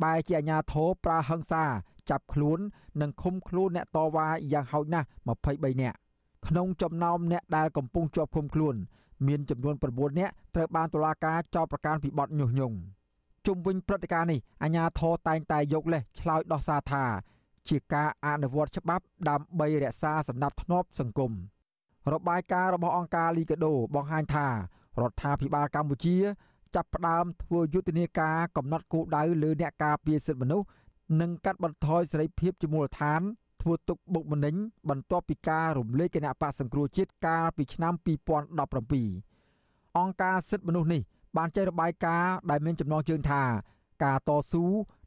[0.02, 1.64] បែរជាអាជ្ញាធរប្រើហិង្សា
[2.10, 2.58] ចាប់ខ្លួន
[3.00, 5.06] និងឃុំខ្លួនអ្នកតវ៉ាយ៉ាងហោចណាស់
[5.44, 5.96] 23នាក់
[6.46, 8.74] ក្នុងចំណោមអ្នកដែលកំពុងជាប់ឃុំខ្លួន
[9.26, 12.76] មានចំនួន9នាក់ត្រូវបានតុលាការចោទប្រកាន់ពីបទញុះញង់
[13.46, 17.04] ជុំវិញព្រឹត្តិការណ៍នេះអាជ្ញាធរតែងតែយកលេសឆ្លើយដោះសារថា
[17.68, 21.32] ជាការអនុវត្តច្បាប់ដើម្បីរក្សាសណ្ដាប់ធ្នាប់សង្គម
[22.12, 24.52] របាយការណ៍របស់អង្គការលីកាដូបង្ហាញថារ
[25.10, 26.16] ដ្ឋាភិបាលកម្ពុជា
[26.74, 30.66] ចាប់ផ្ដើមធ្វើយុទ្ធនាការកំណត់គោលដៅលើអ្នកការពារសិទ្ធិមនុស្ស
[31.20, 33.20] និងកាត់បន្ថយសេរីភាពជាមូលដ្ឋាន
[33.62, 34.54] ធ្វើទុកបុកម្នេញ
[34.90, 41.02] បន្ទាប់ពីការរំលាយគណៈបកសង្គ្រោះជាតិកាលពីឆ្នាំ2017អង្គការសិទ្ធិមនុស្សនេះ
[41.36, 43.42] បានចេញរបាយការណ៍ដែលមានចំណងជើងថា
[44.04, 44.64] ការតស៊ូ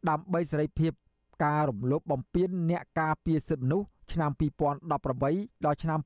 [0.10, 0.92] ដើម្បីសេរីភាព
[1.46, 4.32] ការរំលោភបំពានអ្នកការពារសិទ្ធិមនុស្សឆ្នាំ
[4.82, 6.00] 2018ដល់ឆ្នាំ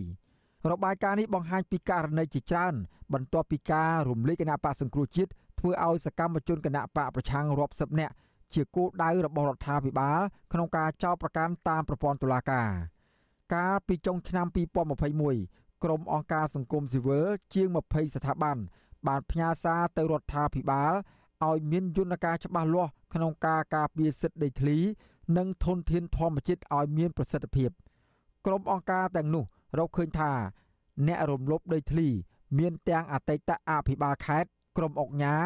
[0.00, 2.74] 2020របាយការណ៍នេះបង្ហាញពីករណីជាច្រើន
[3.12, 8.14] បន្ទាប់ពីការរំលាយគណៈបកសង្គ្រោះជាតិធ្វើឲ្យសកម្មជនគណៈបកប្រឆាំងរាប់សិបនាក់
[8.54, 10.18] ជាគោលដៅរបស់រដ្ឋាភិបាល
[10.52, 12.68] ក្នុងការចោទប្រកាន់តាមប្រព័ន្ធតុលាការ
[13.54, 14.46] កាលពីចុងឆ្នាំ
[15.14, 18.56] 2021ក្រុមអង្គការសង្គមស៊ីវិលជាង20ស្ថាប័ន
[19.06, 20.92] បានផ្ញើសារទៅរដ្ឋាភិបាល
[21.48, 24.78] ឲ្យមានយន្តការច្បាស់លាស់ក្នុងការការពារសិទ្ធិដីធ្លី
[25.36, 27.70] និងធនធានធម្មជាតិឲ្យមានប្រសិទ្ធភាព
[28.46, 29.44] ក្រុមអង្គការទាំងនោះ
[29.78, 30.32] រកឃើញថា
[31.06, 32.08] អ្នករំលោភដីធ្លី
[32.58, 35.36] មានទាំងអតីតអភិបាលខេត្តក្រុមអុកញ៉ា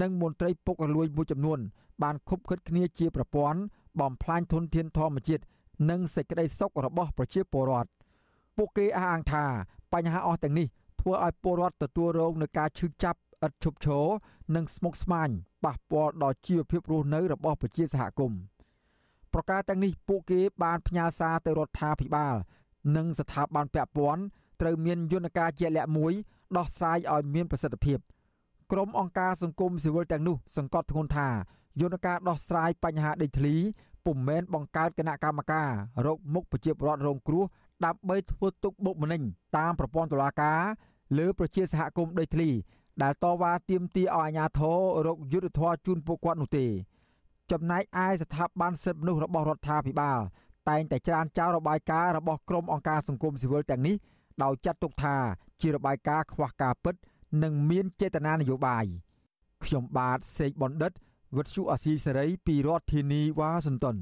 [0.00, 1.58] និងមន្ត្រីពុករលួយមួយចំនួន
[2.02, 3.60] បានខុបខិតគ្នាជាប្រព័ន្ធ
[4.00, 5.42] បំផ្លាញធនធានធម្មជាតិ
[5.90, 7.90] និងសេចក្តីសុខរបស់ប្រជាពលរដ្ឋ
[8.56, 9.44] ពួកគេអះអាងថា
[9.92, 10.66] បញ្ហាអស់ទាំងនេះ
[11.02, 14.06] ធ្វើឲ្យពលរដ្ឋទទួលរងនឹងការឈឺចាប់ឥតឈប់ឈរ
[14.54, 15.28] និងស្មុគស្មាញ
[15.64, 18.40] ប៉ះពាល់ដល់ជីវភាពរស់នៅរបស់ប្រជាសហគមន៍
[19.32, 22.34] ប្រការទាំងនេះពួកគេបានផ្ញើសារទៅរដ្ឋាភិបាល
[22.96, 24.22] និងស្ថាប័នពាក់ព័ន្ធ
[24.60, 26.12] ត្រូវមានយន្តការជាក់លាក់មួយ
[26.56, 27.98] ដោះស្រាយឲ្យមានប្រសិទ្ធភាព
[28.72, 31.28] ក្រុមអង្គការសង្គមស៊ីវិលទាំងនោះសង្កត់ធ្ងន់ថា
[31.80, 33.56] យន្តការដោះស្រាយបញ្ហាដីធ្លី
[34.06, 35.70] ពុំមែនបង្កើតគណៈកម្មការ
[36.06, 37.44] រកមុខប្រជាពលរដ្ឋរងគ្រោះ
[37.84, 39.22] ដើម្បីធ្វើទុកបុកម្នេញ
[39.56, 40.60] តាមប្រព័ន្ធតុលាការ
[41.18, 42.50] លើប្រជាសហគមន៍ដីធ្លី
[43.02, 46.66] ដែលតវ៉ាទាមទារឲ្យអាជ្ញាធររកយុទ្ធធរជូនពួកគាត់នោះទេ
[47.50, 50.18] ចំណែកឯស្ថាប័នសិទ្ធិមនុស្សរបស់រដ្ឋាភិបាល
[50.68, 53.96] តែងតែច្រានចោលរបាយការណ៍របស់ក្រុមអង្គការសង្គមស៊ីវិលទាំងនេះ
[54.42, 55.16] ដោយចាត់ទុកថា
[55.60, 56.94] ជារបាយការណ៍ខ្វះការពិត
[57.42, 58.84] និងមានចេតនានយោបាយ
[59.64, 60.92] ខ្ញុំបាទសេកបណ្ឌិត
[61.36, 63.96] វិទ្យុអាស៊ីសេរីពីរដ្ឋធានីវ៉ាស៊ីនតោន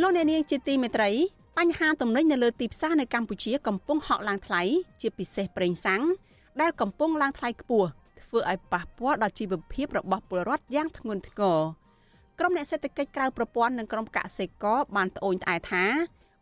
[0.00, 1.10] លោកអ្នកនាងជាទីមេត្រី
[1.58, 4.62] បញ្ហាទំនិញនៅលើទីផ្សារនៅកម្ពុជាកំពុងហក់ឡើងថ្លៃ
[5.00, 6.02] ជាពិសេសប្រេងសាំង
[6.60, 7.88] ដែលកំពុងឡើងថ្លៃខ្ពស់
[8.20, 11.60] ធ្វើឲ្យប៉ះពាល់ដល់ជីវភាពរបស់ពលរដ្ឋយ៉ាងធ្ងន់ធ្ងរ
[12.38, 15.84] ក្រុមអ្នកសេដ្ឋកិច្ចក្រៅប្រព័ន្ធនិងក្រុមកសិករបានត្អូញត្អែថា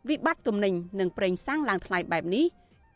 [0.09, 2.45] វិបត្តិទំនិញនិងប្រេងសាំងឡើងថ្លៃបែបនេះ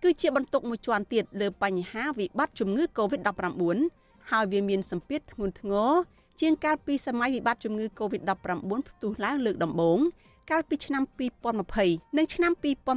[0.04, 3.78] គឺជាបន្ទុកមួយជាន់ទៀតលើបញ្ហាវិបត្តិជំងឺ Covid-19
[4.32, 5.92] ហើយវាមានសម្ពាធធ្ងន់ធ្ងរ
[6.40, 10.00] ជាងកាលពីសម័យវិបត្តិជំងឺ Covid-19 ផ្ទុះឡើងលើកដំបូង
[10.52, 11.04] កាលពីឆ្នាំ
[11.60, 12.52] 2020និងឆ្នាំ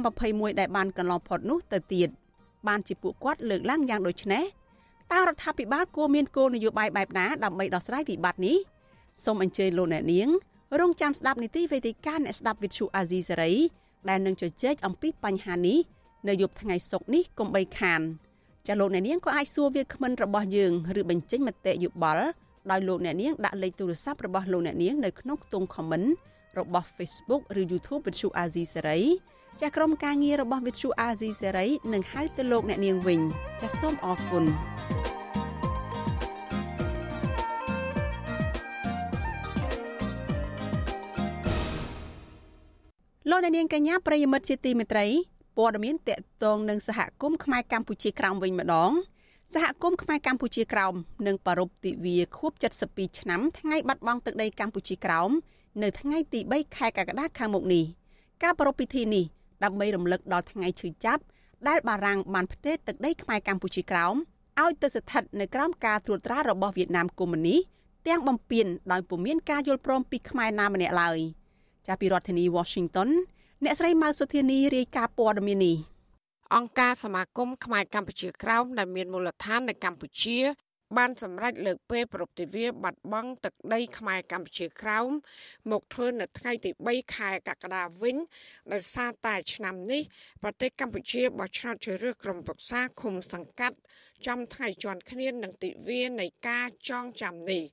[0.07, 2.09] 2021ដែលបានកន្លងផុតនោះទៅទៀត
[2.67, 4.43] បានជាពួកគាត់លើកឡើងយ៉ាងដូចនេះ
[5.11, 8.57] តើរដ្ឋាភិបាលគួរមានគោលនយោបាយបែបណាដើម្បីដោះស្រាយវិបត្តិនេះ
[9.23, 10.29] សូមអញ្ជើញលោកអ្នកនាង
[10.79, 13.53] រងចាំស្ដាប់នីតិវេទិកាអ្នកស្ដាប់វិទ្យុអាស៊ីសេរី
[14.09, 15.79] ដែលនឹងជជែកអំពីបញ្ហានេះ
[16.27, 18.01] នៅយប់ថ្ងៃសុក្រនេះកុំបីខាន
[18.67, 22.25] ចាលោកអ្នកនាងក៏អាចសួរវាគ្មិនរបស់យើងឬបញ្ចេញមតិយោបល់
[22.71, 26.07] ដោយលោកអ្នកនាងដាក់លេខទូរស័ព្ទរបស់លោកអ្នកនាងនៅក្នុងខ្ទង់ comment
[26.59, 28.99] របស់ Facebook ឬ YouTube វិទ្យុអាស៊ីសេរី
[29.61, 33.21] ចាស់ក្រុមការងាររបស់វិទ្យុអាស៊ីសេរីនឹងហៅទៅលោកអ្នកនាងវិញ
[33.61, 34.45] ចាសសូមអរគុណ
[43.29, 45.07] លោកអ្នកនាងកញ្ញាប្រិយមិត្តជាទីមេត្រី
[45.57, 48.91] ព័ត៌មានតកតងនឹងសហគមន៍ខ្មែរកម្ពុជាក្រោមវិញម្ដង
[49.53, 50.93] សហគមន៍ខ្មែរកម្ពុជាក្រោម
[51.27, 52.51] នឹងប្រារព្ធទិវាខួប
[52.85, 55.31] 72ឆ្នាំថ្ងៃបាត់បង់ទឹកដីកម្ពុជាក្រោម
[55.79, 57.85] នៅថ្ងៃទី3ខែកក្កដាខាងមុខនេះ
[58.43, 59.25] ការប្រារព្ធពិធីនេះ
[59.63, 61.21] ដើម្បីរំលឹកដល់ថ្ងៃឈឺចាប់
[61.67, 64.15] ដែលបារាំងបានផ្ទេរទឹកដីខ្មែរកម្ពុជាក្រោម
[64.61, 67.59] ឲ្យទៅស្ថិតនៅក្រោមការត្រួតត្រារបស់វៀតណាមកុម្មុយនីស
[68.07, 71.17] ទាំងបំពេញដោយពុំមានការយល់ព្រមពីខ្មែរណាម្នាក់ឡើយ
[71.87, 73.09] ចាប់ពីរដ្ឋធានី Washington
[73.63, 75.77] អ្នកស្រីម៉ៅសុធានីរាយការណ៍ព័ត៌មាននេះ
[76.55, 80.37] អង្គការសមាគមខ្មែរកម្ពុជាក្រោមដែលមានមូលដ្ឋាននៅកម្ពុជា
[80.97, 85.09] បានសម្រេចលើកពេលប្រពៃទិវាបាត់បង់ទឹកដីខ្មែរកម្ពុជាក្រោម
[85.71, 88.17] មកធ្វើនៅថ្ងៃទី3ខែកក្កដាវិញ
[88.71, 90.01] ដោយសារតែឆ្នាំនេះ
[90.43, 93.77] ប្រទេសកម្ពុជាបោះឆ្នោតជ្រើសរើសក្រុមប្រឹក្សាឃុំសង្កាត់
[94.27, 97.63] ចំថ្ងៃជាន់គ្នានឹងទិវានៃការចងចាំនេះ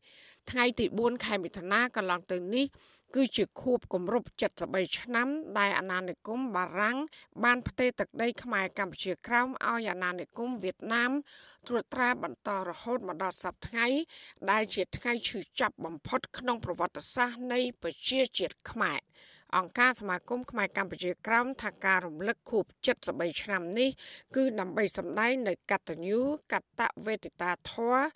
[0.51, 2.67] ថ្ងៃទី4ខែមិថុនាកន្លងទៅនេះ
[3.15, 4.29] គឺជាខួបគម្រប់
[4.63, 6.99] 73ឆ្នាំ ដែលអាណានិគមបារាំង
[7.45, 11.13] បានផ្ទេរទឹកដីខ្មែរកម្ពុជាក្រោមឲ្យអាណានិគមវៀតណាម
[11.67, 13.87] ត្រួតត្រាបន្តរហូតមកដល់សប្តាហ៍ថ្ងៃ
[14.51, 19.01] ដែលជាថ្ងៃឈឺចាប់បំផុតក្នុងប្រវត្តិសាស្ត្រនៃប្រជាជាតិខ្មែរ
[19.57, 22.65] អង្គការសមាគមខ្មែរកម្ពុជាក្រោមថាការរំលឹកខួប
[23.05, 23.91] 73ឆ្នាំនេះ
[24.37, 26.21] គឺដើម្បីសម្ដែងនៅកតញ្ញូ
[26.53, 28.07] កតវេទិតាធម៌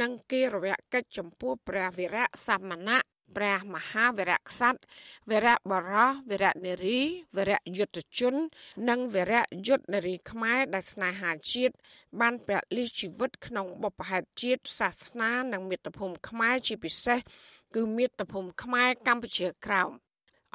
[0.00, 3.00] និងគិរវកិច្ចចំពោះព្រះវីរៈសាមណៈ
[3.36, 4.80] ព្រះមហាវីរក្សត្រ
[5.30, 7.00] វីរៈបរោះវីរៈនារី
[7.36, 8.34] វីរៈយុទ្ធជន
[8.88, 11.74] និងវីរៈយុទ្ធនារីខ្មែរដែលស្នេហាជាតិ
[12.20, 17.18] បានពលិជីវិតក្នុងបុព្វហេតុជាតិសាសនានិងមាតុភូមិខ្មែរជាពិសេស
[17.74, 19.90] គឺមាតុភូមិខ្មែរកម្ពុជាក្រោម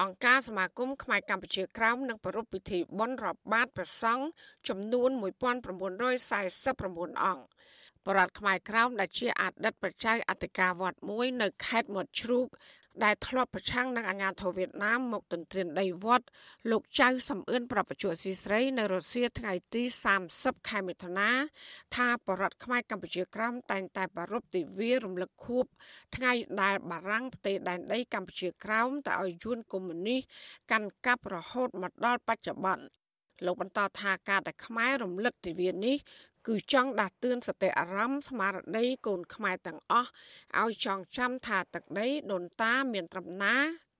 [0.01, 4.25] អង្គការសមាគមខ្មែរកម្ពុជាក្រោមនឹងប្រារព្ធពិធីបុណ្យរាប់បាតព្រះសង្ឃ
[4.67, 7.43] ចំនួន1949អង្គ
[8.07, 12.47] បរដ្ឋខ្មែរក្រោមដែលជាអតីតបច្ច័យអធិការវត្តមួយ នៅខេត្តមាត់ជ្រូក
[13.03, 16.25] ដែលធ្លាប់ប្រឆាំងនឹងអាញាធរវៀតណាមមកទន្ទ្រានដីវត្ត
[16.71, 19.83] លោកចៅសំអឿនប្រពន្ធស៊ីស្រី នៅរុស្ស៊ីថ្ងៃទី
[20.25, 21.29] 30ខែមិថុនា
[21.95, 25.65] ថាបរដ្ឋខ្មែរកម្ពុជាក្រោមតែងតែប្រារព្ធទិវារំលឹកខួប
[26.15, 30.21] ថ្ងៃដែលបារាំងផ្ទេរដែនដីកម្ពុជាក្រោមទៅឲ្យយួនកុម្មុយនីស
[30.71, 32.85] កាន់កាប់រហូតមកដល់បច្ចុប្បន្ន
[33.45, 35.97] លោកបន្តថាការដែលខ្មែររំលឹកទិវានេះ
[36.47, 40.09] គឺចង់ដាស់តឿនសតិអារម្មណ៍ស្មារតីកូនខ្មែរទាំងអស់
[40.61, 43.55] ឲ្យចងចាំថាទឹកដីដូនតាមានត្រឹមណា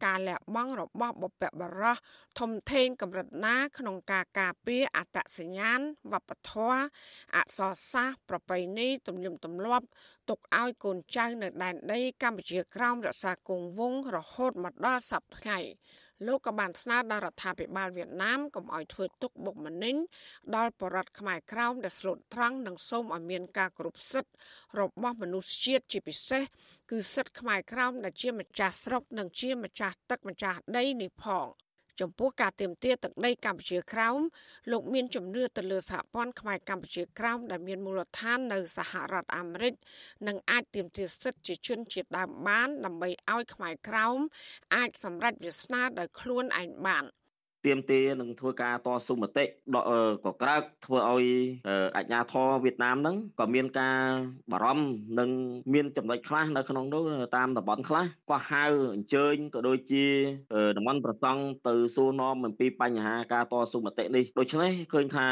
[0.06, 1.98] ការលះបង់របស់បុព្វបុរស
[2.40, 5.80] ធំធេងកម្រិតណា ក្នុងការការពារអត្តសញ្ញាណ
[6.12, 6.80] វប្បធម៌
[7.36, 9.86] អក្សរសាស្ត្រប្រពៃណីទំនៀមទម្លាប់
[10.30, 15.60] ទុកឲ្យកូនចៅនៅដែនដីកម្ពុជាក្រោមរក្សាគង់វង្សរហូតមកដល់សប្តាហ៍ថ្ងៃ
[16.28, 19.96] លោកក៏បានស្នើដល់រដ្ឋាភិបាលវៀតណាមកុំឲ្យធ្វើទុកបុកម្នេញ
[20.56, 24.34] ដល់បរតខ្មែរក្រោមដែលស្លូតត្រង់និងសូមឲ្យមានការគ្រប់សិទ្ធិ
[24.80, 26.44] របស់មនុស្សជាតិជាពិសេស
[26.92, 31.48] គឺសិទ្ធិខ្មែរក្រោមដែលជាម្ចាស់ស្រុកនិងជាម្ចាស់ទឹកម្ចាស់ដីនេះផង
[32.02, 34.20] ចំពោះការទៀមទាទឹកដីកម្ពុជាក្រោម
[34.72, 39.74] លោកមានជំនឿទៅលើសហព័ន្ធខ្មែរកម្ពុជាក្រោមដែលមានមូលដ្ឋាននៅសហរដ្ឋអាមេរិក
[40.28, 44.18] និងអាចទៀមទាសិទ្ធិជាជនជាតិដើមបាន ដើម្បីឲ្យខ្មែរក្រោម
[44.76, 47.06] អាចសម្រេចវាសនាដោយខ្លួនឯងបាន។
[47.66, 51.26] ទៀមទានឹងធ្វើការតស៊ូមតិដកកក្រើកធ្វើឲ្យ
[51.96, 54.00] អាជ្ញាធរវៀតណាមហ្នឹងក៏មានការ
[54.52, 54.86] បារម្ភ
[55.20, 55.30] និង
[55.74, 57.04] មានចំណុចខ្លះនៅក្នុងនោះ
[57.36, 60.06] តាមតំបន់ខ្លះក៏ហៅអញ្ជើញក៏ដូចជា
[60.78, 65.28] តំបន់ប្រសង់ទៅសួរនាំអំពីបញ្ហាការតស៊ូមតិនេះដូច្នេះឃើញថា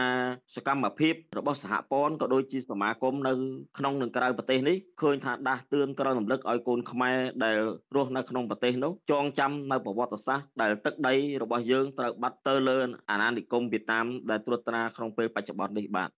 [0.55, 3.33] សកម្មភាពរបស់សហព័ន្ធក៏ដូចជាសមាគមនៅ
[3.77, 7.57] ក្នុងនិងក្រៅប្រទេសនេះឃើញថាដាស់តឿនក្រោយរំលឹកឲ្យកូនខ្មែរដែល
[7.95, 12.77] រស់នៅក្នុងប្រទេសនោះចងចាំនៅប្រវត្តិសាស្ត្រដែលទឹកដីរបស់យើងត្រូវបាត់ទៅលើ
[13.09, 16.09] អាណានិគមវៀតណាមដែលត្រួតត្រាក្នុងពេលបច្ចុប្បន្ននេះបាទ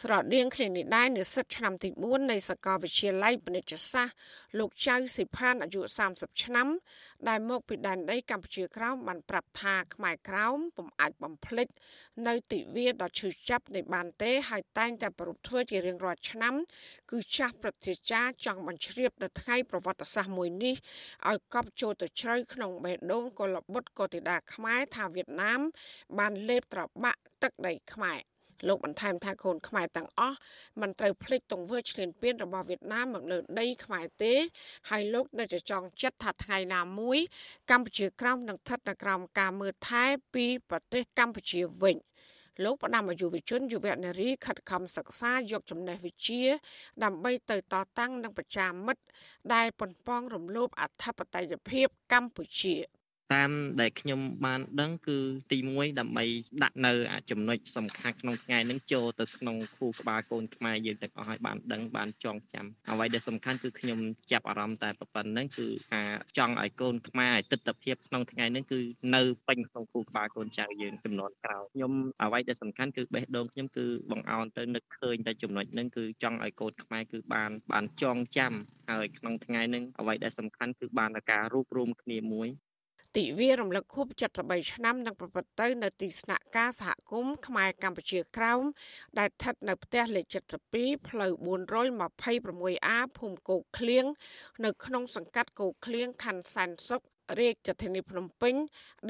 [0.00, 4.16] ស្រដៀងគ្នានេះដែរនិស្សិតឆ្នាំទី4នៃសាកលវិទ្យាល័យពាណិជ្ជសាស្ត្រ
[4.58, 6.68] លោកចៅសិផានអាយុ30ឆ្នាំ
[7.28, 11.68] ដែលមកពីដែនដីកម្ពុជាក្រោមបានប្រាប់ថាខ្មែរក្រោមពុំអាចបំភ្លេច
[12.26, 16.54] នៅទិវាដ៏ឈឺចាប់នៃបានទេហើយតែងតែប្រពធ្វើជារៀងរាល់ឆ្នាំ
[17.10, 20.74] គឺចាស់ប្រតិចាចង់បញ្ជ្រាបនៅថ្ងៃប្រវត្តិសាស្ត្រមួយនេះ
[21.28, 25.60] ឲ្យកប់ចូលទៅជ្រៅក្នុងបេះដូងកុលបុត្រកុតិដាខ្មែរថាវៀតណាម
[26.18, 28.31] បានលេបត្របាក់ទឹកដីខ្មែរ
[28.68, 30.38] លោកបន្ថែមថាកូនខ្មែរទាំងអស់
[30.80, 34.34] មិនត្រូវភ្លេចទង្វើឈ្លានពានរបស់វៀតណាមមកលើដីខ្មែរទេ
[34.90, 37.18] ហើយលោកនៅចចង់ចិត្តថាថ្ងៃណាមួយ
[37.70, 41.96] កម្ពុជាក្រោមនឹងស្ថិតនៅក្រោមការមើលថែពីប្រទេសកម្ពុជាវិញ
[42.64, 46.42] លោកផ្ដាំអាយុវជនយុវនារីខិតខំសិក្សាយកចំណេះវិជ្ជា
[47.04, 49.02] ដើម្បីទៅតតាំងនឹងប្រជាមិត្ត
[49.54, 52.76] ដែលប៉ុនប៉ងរំលោភអធិបតេយ្យភាពកម្ពុជា
[53.32, 55.18] តាមដែលខ្ញុំបានដឹងគឺ
[55.50, 56.24] ទី1ដើម្បី
[56.62, 56.92] ដាក់នៅ
[57.30, 63.98] ចំណុចសំខាន់ក្នុងថ្ងៃហ្នឹងចូលទៅក្នុងគូក្បាលកូនខ្មែរយើងទាំងអស់ឲ្យបានដឹងបានចងចាំអ្វីដែលសំខាន់គឺខ្ញុំ
[64.32, 66.02] ចាប់អារម្មណ៍តែប៉ុណ្្នឹងគឺថា
[66.38, 68.80] ចង់ឲ្យកូនខ្មែរឲ្យទស្សនវិជ្ជាក្នុងថ្ងៃហ្នឹងគឺ
[69.14, 71.92] នៅពេញក្នុងគូក្បាលកូនចៅយើងចំនួនក្រោយខ្ញុំ
[72.22, 78.52] អ្វីដែលសំខាន់គឺបេះដូងខ្ញុំគឺបង្អោនទៅនឹកឃើញតែចំណុចហ្នឹងគឺចង់ឲ្យកូនខ្មែរគឺបានបានចងចាំ
[78.90, 82.50] ហើយក្នុងថ្ងៃហ្នឹងអ្វីដែលសំខាន់គឺបានការរួបរวมគ្នាមួយ
[83.16, 84.06] ទិវារំលឹកខួប
[84.40, 88.62] 73ឆ្នាំនឹងប្រព្រឹត្តទៅនៅទីស្នាក់ការសហគមន៍ខ្មែរកម្ពុជាក្រោម
[89.18, 90.26] ដែលស្ថិតនៅផ្ទះលេខ
[90.68, 94.04] 72ផ្លូវ 426A ភូមិគោកឃ្លៀង
[94.64, 97.02] នៅក្នុងសង្កាត់គោកឃ្លៀងខណ្ឌសែនសុខ
[97.40, 98.54] រាជធានីភ្នំពេញ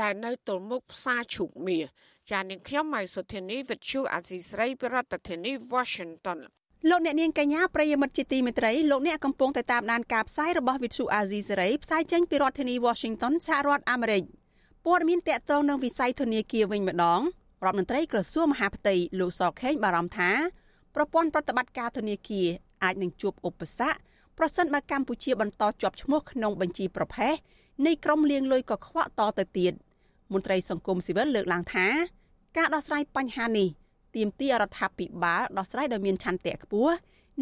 [0.01, 1.85] ដែលនៅទល់មុខផ្សារឈូកមាស
[2.31, 4.97] ចាននាងខ្ញុំម៉ៃសុធានីវិទ្យុអាស៊ីស្រីប្រ
[5.29, 6.41] ធានាធិបតី Washington
[6.91, 14.23] លោកអ្នកនាងកញ្ញាប្រិយមិត្តជាទីមេត្រីលោកអ្នកកំពុងតែតាមដានការផ្សាយរបស់វិទ្យុអាស៊ីសេរីផ្សាយចេញពីរដ្ឋធានី Washington សហរដ្ឋអាមេរិក
[14.87, 17.21] ព័ត៌មានតកតងនឹងវិស័យធនាគារវិញម្ដង
[17.65, 20.31] រដ្ឋមន្ត្រីក្រសួងមហាផ្ទៃលោកសខេងបារម្ភថា
[20.95, 22.47] ប្រព័ន្ធប្រតិបត្តិការធនាគារ
[22.85, 23.99] អាចនឹងជួបឧបសគ្គ
[24.39, 27.35] ប្រសិនបើកម្ពុជាបន្តជាប់ឈ្មោះក្នុងបញ្ជីប្រភេទ
[27.87, 29.73] នៃក្រុមលាងលុយកខ្វក់តទៅទៀត
[30.33, 31.87] មន្ត្រីសង្គមស៊ីវិលលើកឡើងថា
[32.57, 33.69] ការដោះស្រាយបញ្ហានេះ
[34.17, 36.95] ទាមទាររដ្ឋាភិបាលដោះស្រាយដោយមានឆន្ទៈខ្ពស់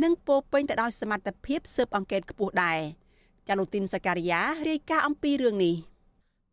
[0.03, 2.79] និងពោពេញទៅដោយសមត្ថភាពស៊ើបអង្កេតខ្ពស់ដែរ
[3.49, 5.75] ចាលូទីនសការីយ៉ារាយការណ៍អំពីរឿងនេះ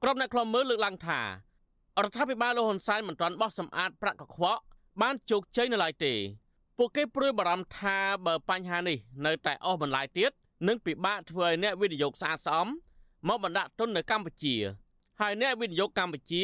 [0.04, 1.26] ក្រុមអ្នកខ្លំមើលលើកឡើងថារ
[2.10, 4.62] ដ្ឋាភិបាលលោកហ៊ុនសែនមិនទាន់បោះសម្អាតប្រាក់កខ្វក់
[5.02, 6.14] បានជោគជ័យនៅឡើយទេ
[6.78, 10.32] ពួកគេព្រួយបារម្ភថាបើបញ្ហានេះនៅតែអស់បន្លាយទៀត
[10.68, 12.68] នឹងពិបាកធ្វើឲ្យអ្នកវិនិយោគស្អាតស្អំ
[13.28, 14.56] មកបណ្ដាក់ទុននៅកម្ពុជា
[15.20, 16.44] ហើយអ្នកវិនិយោគកម្ពុជា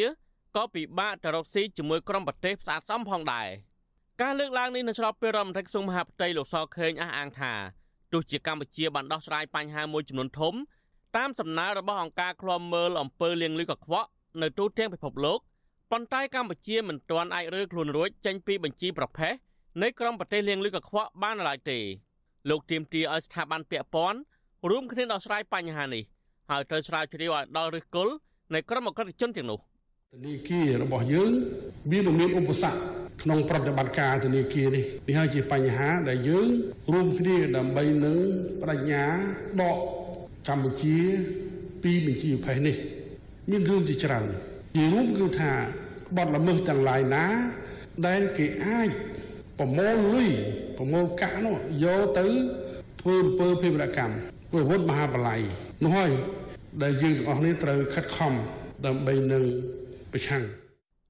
[0.56, 3.48] ក៏ពិបាកទៅរកស៊ីជាមួយក្រុមប្រទេសផ្សារសំផងដែរ
[4.22, 7.54] ការលើកឡើងនេះនៅស្របពេលរដ្ឋមន្ត្រីក្រសួងមហាផ្ទៃលោកសខេងអះអាងថា
[8.12, 10.54] ទោះជាកម្ពុជាបានដោះស្រាយបញ្ហាមួយចំនួនធំ
[11.18, 14.10] តាមសំណើរបស់អង្គការឃ្លាំមើលអំពើលាងលុយកខ្វក់
[14.42, 15.39] នៅទូទាំងពិភពលោក
[15.92, 19.34] ប៉ុន្តែកម្ពុជាមិនទាន់អាចរើខ្លួនរួចចេញពីបញ្ជីប្រភេទ
[19.82, 21.80] នៃក្រុមប្រទេសលាងលុយកខ្វក់បានឡើយទេ
[22.50, 24.20] លោកទៀមទាឲ្យស្ថាប័នពាក់ព័ន្ធ
[24.70, 26.04] រួមគ្នាដោះស្រាយបញ្ហានេះ
[26.50, 28.13] ហើយត្រូវស្រាវជ្រាវឲ្យដល់ឫសគល់
[28.54, 29.60] នៃក្រុមអក្រិតជនទាំងនោះ
[30.15, 31.32] ធនាគាររបស់យើង
[31.91, 32.80] វានឹងមានឧបសគ្គ
[33.21, 36.47] ក្នុងប្រតិបត្តិការធនាគារនេះនេះហើយជាបញ្ហាដែលយើង
[36.93, 38.17] រួមគ្នាដើម្បីនឹង
[38.62, 39.06] បដិញ្ញា
[39.62, 39.78] ដក
[40.47, 40.97] កម្ពុជា
[41.84, 42.76] ពីបញ្ជីប្រភេទនេះ
[43.49, 44.28] មានរឿងជាច្រើន
[44.76, 45.52] ជារួមគឺថា
[46.17, 47.26] បទល្មើសទាំងឡាយណា
[48.08, 48.89] ដែលគេអាច
[49.60, 50.30] ប្រមូលលុយ
[50.78, 52.26] ប្រមូលកាក់នោះយកទៅ
[53.02, 54.15] ធ្វើអំពើភេរវកម្ម
[54.49, 55.41] ធ្វើអាវុធមហាបល័យ
[55.84, 56.12] នោះហើយ
[56.84, 58.34] ដែលយើងទាំងអស់នេះត្រូវខិតខំ
[58.86, 59.45] ដើម្បីនឹង
[60.13, 60.43] ប្រឆាំង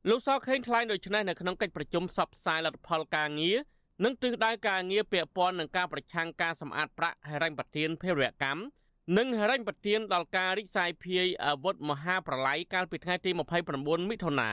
[0.10, 3.58] លោកសខេងថ្លែងដូចនេះនៅក្នុងកិច្ចប្រជុំសពផ្សាយលទ្ធផលការងារ
[4.04, 8.62] និងទិសដៅការងារពាក់ព័ន្ធនឹងការប្រឆាំងការសម្អាតប្រាក់ហិរញ្ញប្បទានភេរវកម្ម
[9.18, 14.52] និងហិរញ្ញប្បទានដល់ការរិះសាយភាយអាវុធមហាប្រឡាយកាលពីថ្ងៃទី29មិថុនា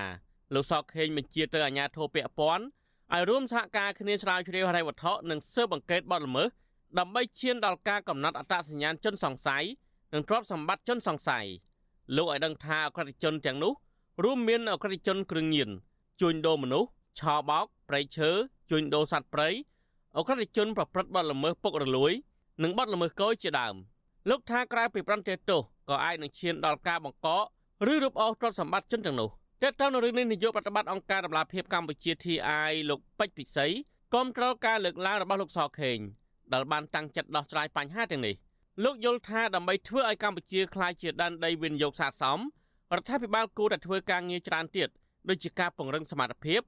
[0.54, 2.64] លោកសខេងបញ្ជាទៅអាជ្ញាធរពាក់ព័ន្ធ
[3.14, 6.48] ឲ្យរួមសហការគ្នាស្រាវជ្រាវហិរញ្ញវត្ថុនិងស៊ើបអង្កេតបទល្មើស
[6.98, 9.64] ដើម្បីឈានដល់ការកំណត់អត្តសញ្ញាណជនសង្ស័យ
[10.14, 11.46] និងទ្រព្យសម្បត្តិជនសង្ស័យ
[12.16, 13.72] លោកឲ្យដឹងថាអក្រិតជនទាំងនោះ
[14.24, 15.70] រួមមានអក្រិតជនគ្រឿងញៀន
[16.20, 18.30] ជួញដូរមនុស្សឆោបោកប្រៃឈើ
[18.70, 19.48] ជួញដូរសត្វព្រៃ
[20.16, 22.12] អក្រិតជនប្រព្រឹត្តបទល្មើសពុករលួយ
[22.62, 23.74] និងបទល្មើសកយជាដើម
[24.28, 27.44] លោកថាក្រៅពីប្រន្ទាទោសក៏អាចនឹងឈានដល់ការបង្កក
[27.92, 29.28] ឬរឹបអូសទ្រព្យសម្បត្តិជនទាំងនោះ
[29.62, 33.66] តើតើនៅរឿងនេះនាយកប្រតិបត្តិអង្គការដំឡាភិបកម្ពុជា TI លោកពេជ្រពិសី
[34.14, 35.98] គាំទ្រការលើកឡើងរបស់លោកសខេង
[36.52, 38.34] ដែលបានតាំងចិត្តដោះស្រាយបញ្ហាទាំងនេះ
[38.84, 42.38] លោកយល់ថាដើម្បីធ្វើឲ្យកម្ពុជាក្លាយជាដែនដីវិនិយោគស័ក្តិសម
[42.96, 44.88] រដ្ឋាភិបាលគួរតែធ្វើការងារច្រើនទៀត
[45.28, 46.60] ដូចជាការពង្រឹងសមត្ថភាព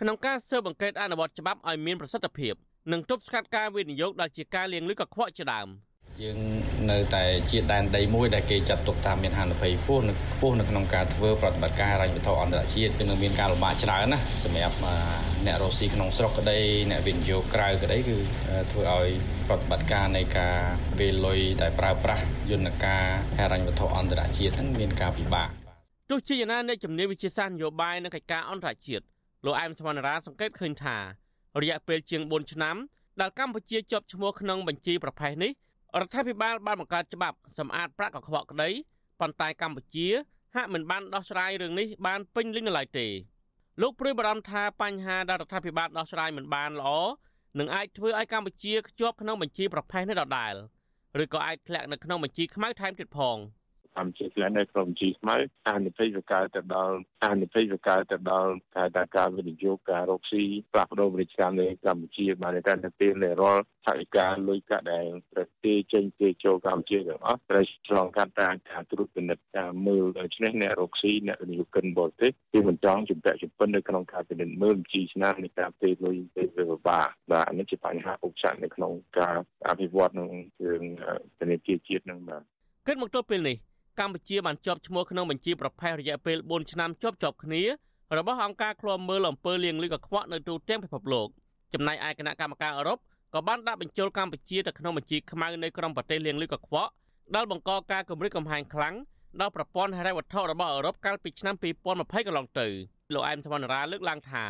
[0.00, 2.54] ក្នុងការស៊ើបអង្កេតអនុវត្តច្បាប់ឲ្យមានប្រសិទ្ធភាព
[2.92, 5.68] និងទប់ស្កាត់ការវិនិយោគដែលជាការលាងលុយកខ្វក់ជាដើម។
[6.22, 6.38] យើង
[6.90, 14.76] នៅតែជាដែនដីមួយដែលគេចាត់ទុកថាមានហានិភ័យខ្ពស់នៅខ្ពស់នៅក្នុងការធ្វើប្រតិបត្តិការរញ្ញវត្ថុអន្តរជាតិគឺនឹងមានការលំបាកច្រើនណាសម្រាប់
[15.46, 16.58] អ្នករស់ស៊ីក្នុងស្រុកក្តី
[16.90, 18.16] អ្នកវិនិយោគក្រៅក្តីគឺ
[18.72, 19.08] ធ្វើឲ្យ
[19.48, 20.56] ប្រតិបត្តិការនៃការ
[20.98, 23.02] វេលុយដែលប្រើប្រាស់យន្តការ
[23.38, 25.67] ហិរញ្ញវត្ថុអន្តរជាតិហ្នឹងមានការពិបាក
[26.10, 29.04] ទោះជាយ៉ាងណាអ្នកជំនាញវិទ្យាសាស្ត្រនយោបាយនិងកិច្ចការអន្តរជាតិ
[29.44, 30.96] លោកអែមសវណ្ណរាសង្កេតឃើញថា
[31.62, 32.76] រយៈពេលជាង4ឆ្នាំ
[33.20, 35.52] ដែលកម្ពុជាជាប់ឈ្មោះក្នុងបញ្ជីប្រភេទនេះ
[36.00, 38.70] រដ្ឋាភិបាលបានបង្កើតច្បាប់សម្អាតប្រាក់កខ្វក់ក្តី
[39.20, 40.06] ប៉ុន្តែកម្ពុជា
[40.54, 43.06] ហាក់មិនបានដោះស្រាយរឿងនេះបានពេញលេញនៅឡើយទេ
[43.80, 46.90] លោកព្រួយបារម្ភថាបញ្ហាដែលរដ្ឋាភិបាលដោះស្រាយមិនបានល្អ
[47.58, 50.54] នឹងអាចធ្វើឲ្យកម្ពុជាខ្ជាប់ក្នុងបញ្ជីប្រភេទនេះដដែល
[51.22, 53.36] ឬក៏អាចធ្លាក់នៅក្នុងបញ្ជីខ្មៅថែមទៀតផង។
[53.96, 55.36] កម្ពុជាធ្លាក់នៅក្នុងជីស្មៅ
[55.68, 79.36] អានិភ័យវាកើតទៅដល់អានិភ័យវាកើតទៅដល់ការតែការវិនិយោគការរកស៊ីផ្លាស់ប្ដូរពាណិជ្ជកម្មនៅកម្ពុជាបានតែទៅពេលនៃរាល់ថវិកាលុយកាក់ដែលប្រទេសចេញគេចូលកម្ពុជាទាំងអស់ត្រូវឆ្លងកាត់តាមការត្រួតពិនិត្យតាមមើលដូច្នេះអ្នករកស៊ីអ្នកវិនិយោគិនបរទេសគឺមិនចង់ជំពាក់ជំពិននៅក្នុងការពិនិត្យមើលជីឆ្នាំនៃការពេលលុយពេលវិបាកបាទនេះជាបញ្ហាឧបសគ្គនៅក្នុងការ
[79.68, 80.84] អភិវឌ្ឍក្នុងគ្រឿង
[81.38, 82.42] ធនាគារជាតិនឹងបាទ
[82.86, 83.56] គិតមកទល់ពេលនេះ
[83.98, 87.62] កម្ពុជាបានជាប់ឈ្មោះក្នុងបញ្ជីប្រភេទរយៈពេល4ឆ្នាំជាប់ជាប់គ្នា
[88.18, 91.28] របស់អង្គការឃ្លាំមើលអំពើលាងលុយកខ្វក់នៅទូទាំងពិភពលោក
[91.72, 92.98] ចំណែកឯគណៈកម្មការអឺរ៉ុប
[93.34, 96.90] ក៏បានដាក់បញ្ចូលកម្ពុជាទៅក្នុងបញ្ជីខ្មៅនៃក្រុមប្រទេសលាងលុយកខ្វក់
[97.34, 98.94] ដែលបង្កការគម្រិតកំហែងខ្លាំង
[99.40, 101.54] ដល់ប្រព័ន្ធហិរញ្ញវត្ថុរបស់អឺរ៉ុបកាលពីឆ្នាំ
[101.90, 102.66] 2020កន្លងទៅ
[103.12, 104.44] លោកអែមសវណ្ណរាលើកឡើងថា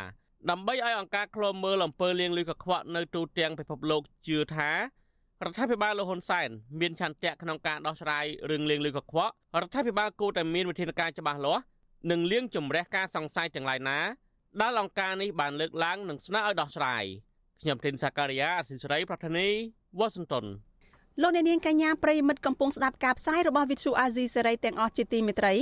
[0.51, 4.71] ដើម្បីឲ្យអង្គការឃ្លាំមើលអំពើលាងលុយកខ្វក់នៅទូទាំងពិភពលោកជឿថា
[5.45, 6.49] រដ្ឋាភិបាលលោកហ៊ុនសែន
[6.81, 11.63] មានឆន្ទៈក្នុងការដោះស្រាយរឿងលេងលុយកខ្វក់រដ្ឋាភិបាលគួរតែមានវិធានការច្បាស់លាស់
[12.11, 13.99] និងលាងជម្រះការសង្ស័យទាំងឡាយណា
[14.61, 17.05] ដែលអង្គការនេះបានលើកឡើងនិងស្នើឲ្យដោះស្រាយ
[17.63, 19.49] ខ្ញុំធីនសាការីយ៉ាអសិសរីប្រធានី
[19.99, 20.45] វ៉ាស៊ីនតោន
[21.23, 25.55] លោកអ្នកនាងកញ្ញាប្រិមិត្តកំពុងស្ដាប់ការផ្សាយរបស់វិទ្យុអាស៊ីសេរីទាំងអស់ជាទីមេត្រី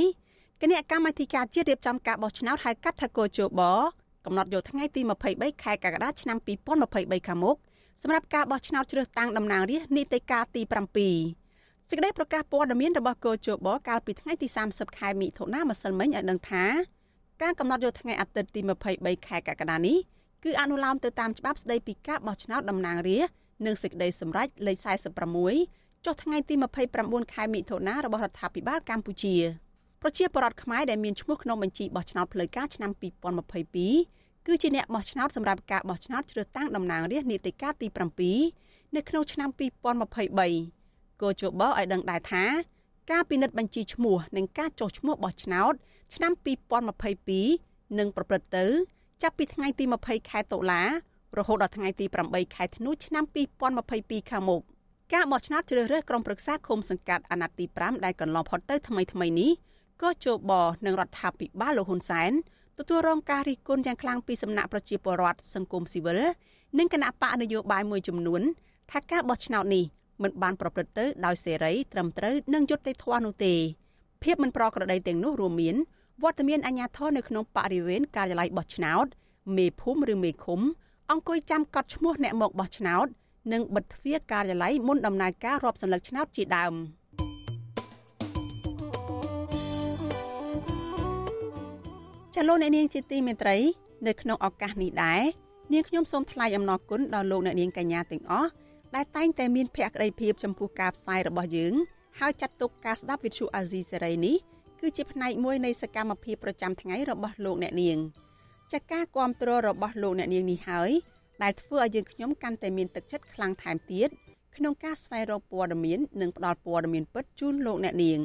[0.62, 3.62] គណៈកម្មាធិការជាតិរៀបចំការបោះឆ្នោតហៅកាត់ថាកោជប
[4.24, 5.00] កំណត់យកថ្ងៃទី
[5.32, 6.38] 23ខែកក្កដាឆ្នាំ
[6.82, 7.56] 2023ខាងមុខ
[8.02, 10.62] សម្រាប់ការបោះឆ្នោតជ្រើសតាំងតំណាងរាស្ត្រនីតិកាលទី
[11.24, 16.64] 7សេចក្តីប្រកាសព័ត៌មានរបស់គោជបកាលពីថ្ងៃទី30ខែមិថុនាម្សិលមិញឲ្យដឹងថា
[17.42, 18.60] ការកំណត់យកថ្ងៃអាទិត្យទី
[18.94, 19.98] 23ខែកក្កដានេះ
[20.44, 23.34] គឺអនុលោមទៅតាមច្បាប់ស្តីពីការបោះឆ្នោតតំណាងរាស្ត្រ
[23.66, 24.76] និងសេចក្តីសម្រេចលេខ
[25.42, 26.54] 46ចុះថ្ងៃទី
[26.94, 29.34] 29ខែមិថុនារបស់រដ្ឋាភិបាលកម្ពុជា
[30.02, 32.90] ប្រជាពលរដ្ឋខ្មែរដែលមានឈ្មោះក្នុងបញ្ជីបោះឆ្នោតផ្លូវការឆ្នាំ
[33.56, 34.15] 2022
[34.46, 37.88] គឺជាអ្នកបោះឆ្នោតសម្រាប់ការបោះឆ្នោតជ្រើសតាំងតំណាងរាស្ត្រនីតិកាលទី
[38.42, 39.48] 7នៅក្នុងឆ្នាំ
[40.34, 42.44] 2023គោជបឲ្យដឹងដែរថា
[43.12, 45.72] ការពិនិត្យបញ្ជីឈ្មោះនិងការចុះឈ្មោះបោះឆ្នោត
[46.14, 46.32] ឆ្នាំ
[47.14, 48.66] 2022នឹងប្រព្រឹត្តទៅ
[49.22, 50.82] ចាប់ពីថ្ងៃទី20ខែតុលា
[51.38, 53.24] រហូតដល់ថ្ងៃទី8ខែធ្នូឆ្នាំ
[53.76, 54.62] 2022ខាងមុខ
[55.14, 59.50] ការបោះឆ្នោតជ្រើសរើសក្រុមប្រឹក្សាឃុំសង្កាត់អាណត្តិទី5ដែលកន្លងផុតទៅថ្មីថ្មីនេះ
[60.02, 60.52] ក៏ជប
[60.86, 62.32] នឹងរដ្ឋាភិបាលលោកហ៊ុនសែន
[62.80, 66.20] ទទួលរងការរិះគន់យ៉ាងខ្លាំងពីសំណាក់ប្រជាពលរដ្ឋសង្គមស៊ីវិល
[66.78, 68.42] និងគណៈបកនយោបាយមួយចំនួន
[68.90, 69.84] ថាការបោះឆ្នោតនេះ
[70.22, 73.54] មិនបានប្រព្រឹត្តទៅដោយសេរីត្រឹមត្រូវនិងយុត្តិធម៌នោះទេ
[74.22, 75.76] ភាពមិនប្រក្រតីទាំងនោះរួមមាន
[76.22, 79.06] វត្តមានអាជ្ញាធរនៅក្នុងបរិវេណការិយាល័យបោះឆ្នោត
[79.56, 80.60] មេភូមិឬមេឃុំ
[81.10, 83.06] អង្គុយចាំកត់ឈ្មោះអ្នកមកបោះឆ្នោត
[83.52, 86.74] និងបិទទ្វារការិយាល័យមុនដំណើរការរាប់សន្លឹកឆ្នោតជាដើម
[92.38, 93.56] ចលនានាងជាទីមេត្រី
[94.06, 95.22] នៅក្នុងឱកាសនេះដែរ
[95.72, 98.50] នាងខ្ញុំសូមថ្លែងអំណរគុណដល់លោកអ្នកនាងកញ្ញាទាំងអស់
[98.94, 101.72] ដែលតែងតែមានភក្ដីភាពចំពោះការផ្សាយរបស់យើង
[102.18, 104.36] ហើយចាត់ទុកការស្ដាប់វិទ្យុអាស៊ីសេរីនេះ
[104.80, 107.98] គឺជាផ្នែកមួយនៃសកម្មភាពប្រចាំថ្ងៃរបស់លោកអ្នកនាង
[108.72, 110.90] ចាការគ្រប់គ្រងរបស់លោកអ្នកនាងនេះហើយ
[111.42, 114.08] ដែលធ្វើឲ្យយើងខ្ញុំកាន់តែមានទឹកចិត្តខ្លាំងថែមទៀត
[114.56, 118.18] ក្នុងការស្វែងរកព័ត៌មាននិងផ្តល់ព័ត៌មានពិតជូនលោកអ្នកនាង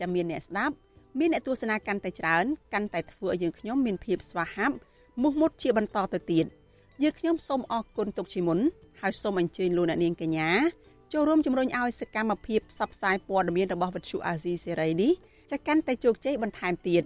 [0.00, 0.74] ចាំមានអ្នកស្ដាប់
[1.18, 4.76] មានអ្នកទស្សនាកាន់តែច្រើនកាន់តែធ្វើឲ្យយើងខ្ញុំមានភាពស្វាហាប់
[5.22, 6.46] មោះមុតជាបន្តទៅទៀត
[7.02, 8.58] យើងខ្ញុំសូមអរគុណទុកជាមុន
[9.00, 10.50] ហើយសូមអញ្ជើញលោកអ្នកនាងកញ្ញា
[11.12, 15.12] ចូលរួមជំរុញឲ្យសកម្មភាពផ្សព្វផ្សាយព័ត៌មានរបស់វិទ្យុអាស៊ីសេរីនេះ
[15.50, 17.02] ចាកាន់តែជោគជ័យបន្ថែមទៀត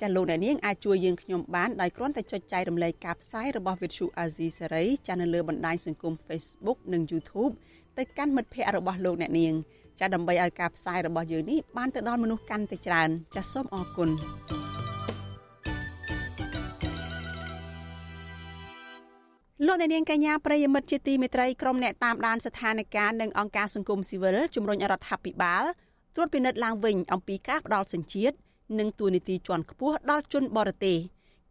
[0.00, 7.52] ចាលោកអ្នកនាងអាចជួយយើងខ្ញុំបានដោយគ្រាន់តែចុចចែករំលែកការផ្សាយរបស់វិទ្យុអាស៊ីសេរីចានៅលើបណ្ដាញសង្គម Facebook និង YouTube
[7.98, 9.54] ទៅកាន់មិត្តភ័ក្តិរបស់លោកអ្នកនាង
[10.00, 14.10] ចាដើម្បីឲ្យការផ្សាយរបស់យើងនេះបានទៅដល់មនុស្សកាន់តែច្រើន ចាសូមអរគុណ
[19.66, 25.64] លោកអ្នកនាងកញ្ញាប្រិយមិត្តជាទីមេត្រីក្រុមអ្នកតាមដានស្ថានភាពនិងអង្គការសង្គមស៊ីវិលជំរុញរដ្ឋាភិបាល
[26.14, 28.36] ត្រួតពិនិត្យឡើងវិញអំពីការផ្ដាល់សញ្ជាតិ
[28.78, 30.96] និងទួនាទីជាន់ខ្ពស់ដល់ជនបរទេស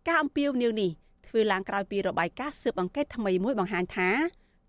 [0.08, 0.90] ការអំពាវនាវនេះ
[1.28, 4.10] ធ្វើឡើងក្រោយពីរបាយការណ៍ស៊ើបអង្កេតថ្មីមួយបង្ហាញថា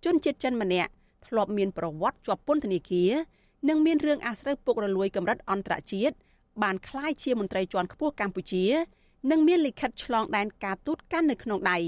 [0.05, 0.91] ជនជាតិចិនម្នាក់
[1.27, 3.13] ធ្លាប់មានប្រវត្តិជាប់ពន្ធនាគារ
[3.69, 6.15] និងមានរឿងអាស្រូវពុករលួយកម្រិតអន្តរជាតិ
[6.63, 8.65] បានក្លាយជាមន្ត្រីជាន់ខ្ពស់កម្ពុជា
[9.31, 11.79] និងមានលិខិតឆ្លងដែនការទូតកាន់នៅក្នុងដៃ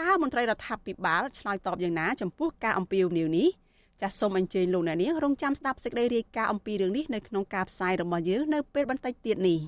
[0.00, 3.48] តើមន្ត្រីរដ្ឋាភិបាលឆ្លើយតបយ៉ាងណាចំពោះការអំពាវនាវនេះ
[4.00, 9.58] ចាសសូមអញ្ជើញលោកអ្នកនាងរងចាំស្ដាប់សេចក្តីរាយការណ៍អំពីរឿងនេះនៅក្នុងការផ្សាយរបស់យើងនៅពេលបន្តិចទៀតនេះ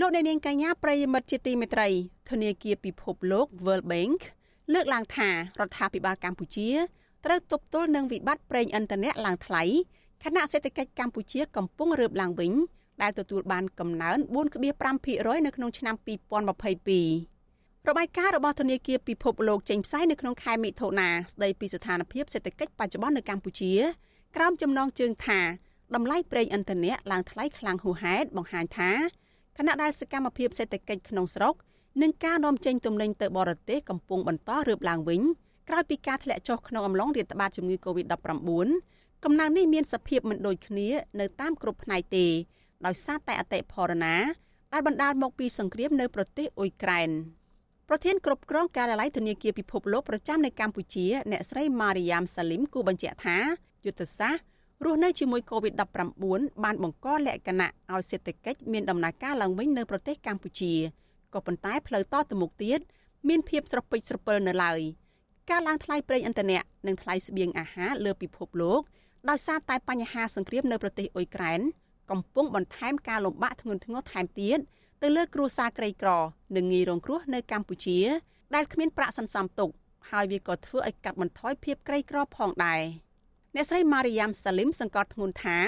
[0.00, 1.88] លោកអ្នកនាងកញ្ញាប្រិយមិត្តជាទីមេត្រី
[2.30, 4.18] ធនាគារពិភពលោក World Bank
[4.72, 5.34] លើកឡើងថារ
[5.66, 6.68] ដ្ឋាភិបាលកម្ពុជា
[7.24, 9.62] ត្រូវទប់ទល់នឹងវិបត្តិប្រេងឥន្ធនៈឡើងថ្លៃ
[10.24, 12.52] ខណៈសេដ្ឋកិច្ចកម្ពុជាកំពុងរើបឡើងវិញ
[13.02, 14.18] ដែលទទួលបានកំណើន
[14.82, 15.94] 4.5%នៅក្នុងឆ្នាំ
[17.16, 23.72] 2022របាយការណ៍របស់ធនាគារពិភពលោកចេញផ្សាយនៅក្នុងខែមិថុនាស្ដីពីស្ថានភាពសេដ្ឋកិច្ចបច្ចុប្បន្ននៅកម្ពុជា
[24.36, 25.40] ក្រោមចំណងជើងថា
[25.94, 28.92] តម្លៃប្រេងឥន្ធនៈឡើងថ្លៃខ្លាំងហួសហេតុបង្ហាញថា
[29.56, 31.54] ខណៈដែលសកម្មភាពសេដ្ឋកិច្ចក្នុងស្រុក
[32.02, 35.22] និងការនាំចេញទំនិញទៅបរទេសកំពុងបន្តរើបឡើងវិញ
[35.68, 40.88] ក្រោយពីការធ្លាក់ចុះក្នុងអំឡុងរាតត្បាតជំងឺ Covid-19 កំណើននេះមានសភាពមិនដូចគ្នា
[41.20, 42.26] នៅតាមគ្រប់ផ្នែកទេ
[42.86, 44.16] ដោយសារតែអតិផរណា
[44.72, 47.10] ដែលបណ្ដាលមកពីសង្គ្រាមនៅប្រទេសអ៊ុយក្រែន
[47.88, 53.38] ប្រធានគ្រប់គ្រងការិយាល័យធនាគារពិភពលោកប្រចាំនៅកម្ពុជាអ្នកស្រីម៉ារីយ៉ាមសាលីមគូបញ្ជាក់ថា
[53.86, 54.42] យុទ្ធសាស្ត្រ
[54.84, 60.72] រស់នៅជាមួយ COVID-19 បានបង្កលក្ខណៈឲ្យសេដ្ឋកិច្ចមានដំណើរការឡើងវិញនៅប្រទេសកម្ពុជា
[61.34, 62.80] ក៏ប៉ុន្តែផ្លូវតទៅមុខទៀត
[63.28, 64.80] មានភាពស្រពេចស្រពិលនៅឡើយ
[65.50, 68.80] ការឡើងថ្លៃប្រេងឥន្ធនៈនិងថ្លៃស្បៀងអាហារលើពិភពលោក
[69.28, 71.60] ដោយសារតែបញ្ហាសង្គ្រាមនៅប្រទេសអ៊ុយក្រែន
[72.10, 74.58] កំពុងបន្ថែមការលំបាកធ្ងន់ធ្ងរថែមទៀត
[75.02, 76.10] ទៅលើគ្រួសារក្រីក្រ
[76.56, 77.98] និងងាយរងគ្រោះនៅកម្ពុជា
[78.54, 79.70] ដែលគ្មានប្រាក់សន្សំទុក
[80.10, 82.82] ហើយវាក៏ធ្វើឲ្យកាត់បន្ថយភាពក្រីក្រផងដែរ
[83.58, 85.58] អ្នកស្រីម៉ារីយ៉ាំសាលីមសង្កត់ធ្ងន់ថា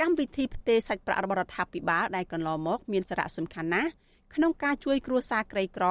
[0.00, 3.90] កម្មវិធីផ្ទេរសាច់ប្រាក់របស់រដ្ឋាភិបាលដែលកន្លងមកមានសារៈសំខាន់ណាស់
[4.34, 5.84] ក្នុងការជួយគ្រួសារក្រីក្រ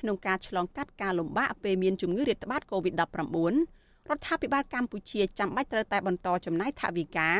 [0.00, 3.00] ក្នុងការឆ្លងកាត់ការលំបាកពេលមានជំងឺរាតត្បាត COVID-19
[4.08, 7.30] រដ្ឋាភិបាលកម្ពុជាចាំបាច់ត្រូវតែបន្តចំណាយថវិកា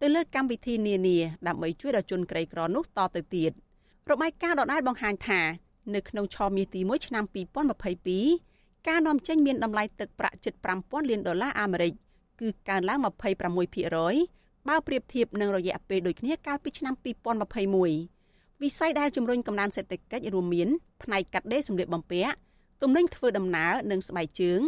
[0.00, 3.52] ទៅលើកម្មវិធីនានាដើម្បីជួយដល់ជនក្រីក្រនោះតទៅទៀត
[4.10, 5.40] របាយការណ៍ដដែលបង្ហាញថា
[5.94, 7.24] នៅក្នុងឆមាសទី1ឆ្នាំ
[8.06, 11.94] 2022ការនាំចេញមានតម្លៃទឹកប្រាក់ជិត5000លានដុល្លារអាមេរិក
[12.40, 16.94] គឺកើនឡើង26%បើប្រៀបធៀបនឹងរយៈពេលដូចគ្នាកាលពីឆ្នាំ
[17.58, 20.68] 2021វិស័យដែលជំរុញកំណើនសេដ្ឋកិច្ចរួមមាន
[21.02, 22.34] ផ្នែកកាត់ដេរសម្លៀកបំពាក់
[22.82, 24.60] ទំនិញធ្វើដំណើរនិងស្បែកជើង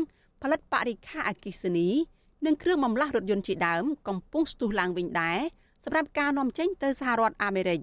[0.42, 1.88] ផលិតបរិក្ខារអគ្គិសនី
[2.46, 5.40] និងគ្រឿងបន្លាស់រថយន្តជាដើមកំពុងស្ទុះឡើងវិញដែរ
[5.84, 7.80] សម្រាប់ការនាំចេញទៅសហរដ្ឋអាមេរិក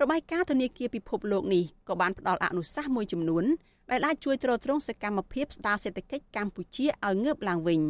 [0.00, 3.44] របាយការណ៍ធនាគារពិភពលោកនេះក៏បានផ្ដល់អនុសាសន៍មួយចំនួន
[3.90, 7.80] ដែលអាចជួយទ្រទ្រង់សកម្មភាពស្ដារសេដ្ឋកិច្ចកម្ពុជាឲ្យងើបឡើងវិញ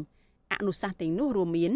[0.61, 1.73] អនុសាសន៍ទាំងនោះរួមមាន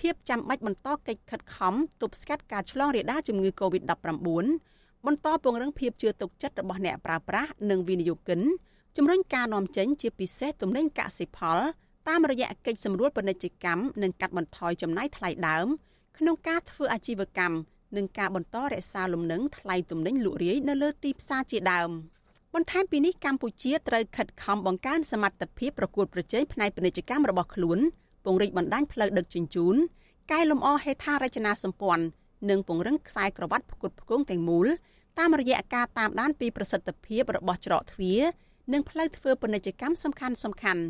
[0.00, 4.46] ភាពចាំបាច់បន្តកិច្ចខិតខំទប់ស្កាត់ការឆ្លងរាលដាលជំងឺ Covid-19
[5.06, 8.40] បន្តពង្រឹងភាពជឿទុកចិត្តរបស់អ្នកប្រើប្រាស់និងវិនិយោគិន
[8.96, 11.58] ជំរុញការនាំចេញជាពិសេសទំនិញកសិផល
[12.08, 15.66] តាមរយៈកិច្ចសម្រួលពាណិជ្ជកម្មនិងកាត់បន្ថយចំណាយថ្លៃដើម
[16.18, 17.56] ក្នុងការធ្វើអាជីវកម្ម
[17.96, 21.90] និងការបន្តរក្សាលំនឹងថ្លៃទំនិញលក់រាយនៅលើទីផ្សារជាដើម
[22.54, 27.78] បន្ថែមពីនេះកម្ពុជាត្រូវខិតខំបង្កើនសមត្ថភាពប្រកួតប្រជែងផ្នែកពាណិជ្ជកម្មរបស់ខ្លួន
[28.24, 29.76] ពង្រីកបណ្ដាញផ្លូវដឹកជញ្ជូន
[30.32, 32.04] កែលម្អហេដ្ឋារចនាសម្ព័ន្ធ
[32.50, 34.66] និងពង្រឹងខ្សែក្រវ៉ាត់ផ្គត់ផ្គង់ទាំងមូល
[35.18, 38.20] តាមរយៈការតាមដានពីប្រសិទ្ធភាពរបស់ច្រកទ្វារ
[38.72, 40.82] និងផ្លូវធ្វើពាណិជ្ជកម្មសំខាន់សំខាន់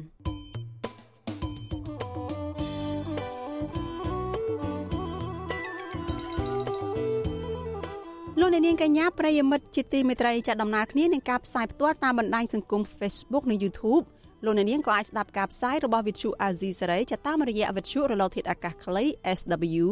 [8.41, 14.05] លោកអ្នកនាងកញ្ញាប្រិយមិត្តជាទីមេត្រីចាត់ដំណើរគ្នានឹងការផ្សាយផ្ទាល់តាមបណ្ដាញសង្គម Facebook និង YouTube
[14.45, 19.05] លោកអ្នកនាងក៏អាចស្ដាប់ការផ្សាយរបស់ Vithu Azizi Saray ចាតាមរយៈវិទ្យុរលកធាតុអាកាសខ្លី
[19.39, 19.87] SW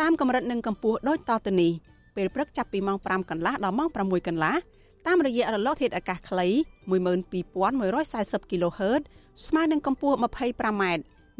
[0.00, 1.72] តាមកម្រិតនិងកម្ពស់ដូចតទៅនេះ
[2.16, 4.54] ពេលព្រឹកចាប់ពីម៉ោង5កន្លះដល់ម៉ោង6កន្លះ
[5.06, 6.46] តាមរយៈរលកធាតុអាកាសខ្លី
[6.88, 9.02] 12140 kHz
[9.46, 10.84] ស្មើនឹងកម្ពស់ 25m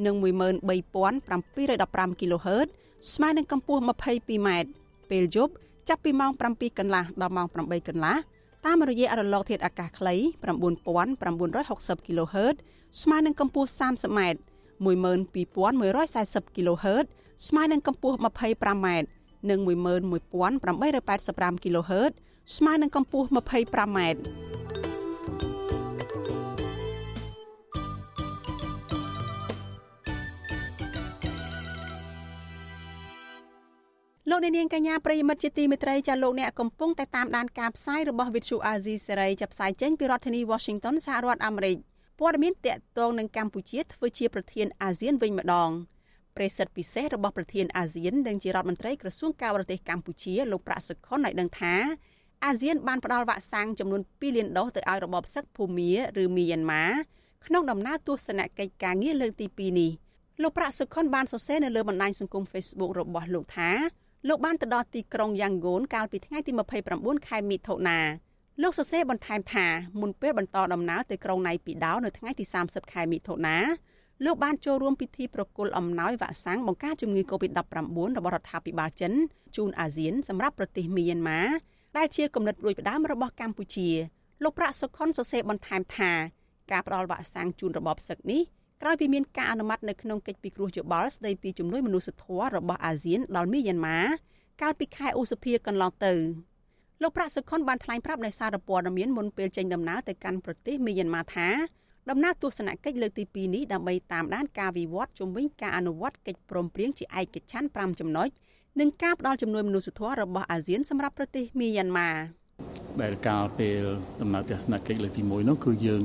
[0.06, 2.68] និង13715 kHz
[3.12, 4.48] ស្មើនឹងកម្ពស់ 22m
[5.10, 5.52] ពេលយប់
[5.88, 8.16] ចាប់ពីម៉ោង7កន្លះដល់ម៉ោង8កន្លះ
[8.68, 10.14] តាមរយៈរលកធាតុអាកាសខ្លី
[10.86, 12.54] 9960 kHz
[13.02, 14.20] ស្មើនឹងកម្ពស់ 30m
[14.86, 17.06] 12140 kHz
[17.48, 18.86] ស្មើនឹងកម្ពស់ 25m
[19.50, 22.12] និង11885 kHz
[22.56, 23.98] ស្មើនឹងកម្ពស់ 25m
[34.30, 41.76] លោកអ្នកនាងកញ្ញាប្រិយមិត្តជាទីមេត្រីចាលោកអ្នកកំពុងតែតាមដានការផ្សាយរបស់ Vithu Azizi សេរីចាប់ផ្សាយចេញពីរដ្ឋធានី Washington សហរដ្ឋអាមេរិក
[42.20, 45.70] ព័ត៌មានតកតងនឹងកម្ពុជាធ្វើជាប្រធានអាស៊ានវិញម្ដង
[46.36, 51.74] ប្រិស័ទពិសេសរបស់ប្រធានអាស៊ាននិងជារដ្ឋមន្ត្រីក្រសួងការបរទេសកម្ពុជាលោកប្រាក់សុខុនឲ្យដឹងថា
[52.44, 56.84] អាស៊ានបានផ្ដល់វ៉ាក់សាំងចំនួន2លានដូសទៅឲ្យរបបសឹកភូមាឬមីយ៉ាន់ម៉ា
[57.46, 59.90] ក្នុងដំណើរទស្សនកិច្ចការងារលើកទី2នេះ
[60.42, 63.72] លោកប្រាក់សុខុនបានសរសេរនៅលើបណ្ដាញសង្គម Facebook របស់លោកថា
[64.26, 66.52] លោកបានទៅដល់ទីក្រុងយ៉ាងហ្គូនកាលពីថ្ងៃទី
[66.90, 67.98] 29ខែមិថុនា
[68.62, 69.66] លោកសរសេរបន្ថែមថា
[70.00, 73.56] មុនពេលបន្តដំណើរទៅក្រុងណៃពីដោនៅថ្ងៃទី30ខែមិថុនា
[74.24, 77.56] លោកបានចូលរួមពិធីប្រគល់អំណោយវ៉ាក់សាំងបង្ការជំងឺ Covid-19
[78.18, 79.12] របស់រដ្ឋាភិបាលចិន
[79.56, 81.40] ជូនអាស៊ានសម្រាប់ប្រទេសមីយ៉ាន់ម៉ា
[81.96, 83.88] ដែលជាគំនិតរួចផ្ដើមរបស់កម្ពុជា
[84.42, 86.12] លោកប្រាក់សុខុនសរសេរបន្ថែមថា
[86.70, 88.42] ការផ្ដល់វ៉ាក់សាំងជូនរបបសឹកនេះ
[88.82, 93.98] ក្រោយពីមានការអនុម័តនៅក្នុងកិច្ចពិគ្រោះយោបល់ស្ដីពីជំនួយមនុស្សធម៌របស់អាស៊ានដល់មីយ៉ាន់ម៉ា
[94.62, 96.14] កាលពីខែឧសភាកន្លងទៅ
[97.02, 101.48] លោកប្រាក់សុខុនបានថ្លែងប្រាប់នៅសារព័ត៌មានមុនពេលចេញដំណើរទៅកាន់ប្រទេសមីយ៉ាន់ម៉ាថា
[102.10, 108.28] ដំណើរទស្សនកិច្ចលើកទី2នេះដើម្បីតាមដានការវិវត្តជំវិញការអនុវត្តកិច្ចព្រមព្រៀងជាឯកច្ឆ័ន្ទ5ចំណុច
[108.80, 112.10] និងការផ្ដល់ជំនួយមនុស្សធម៌របស់អាស៊ានសម្រាប់ប្រទេសមីយ៉ាន់ម៉ា
[113.02, 113.82] ដែលកាលពេល
[114.20, 116.04] ដំណើរទស្សនកិច្ចលើកទី1នោះគឺយើង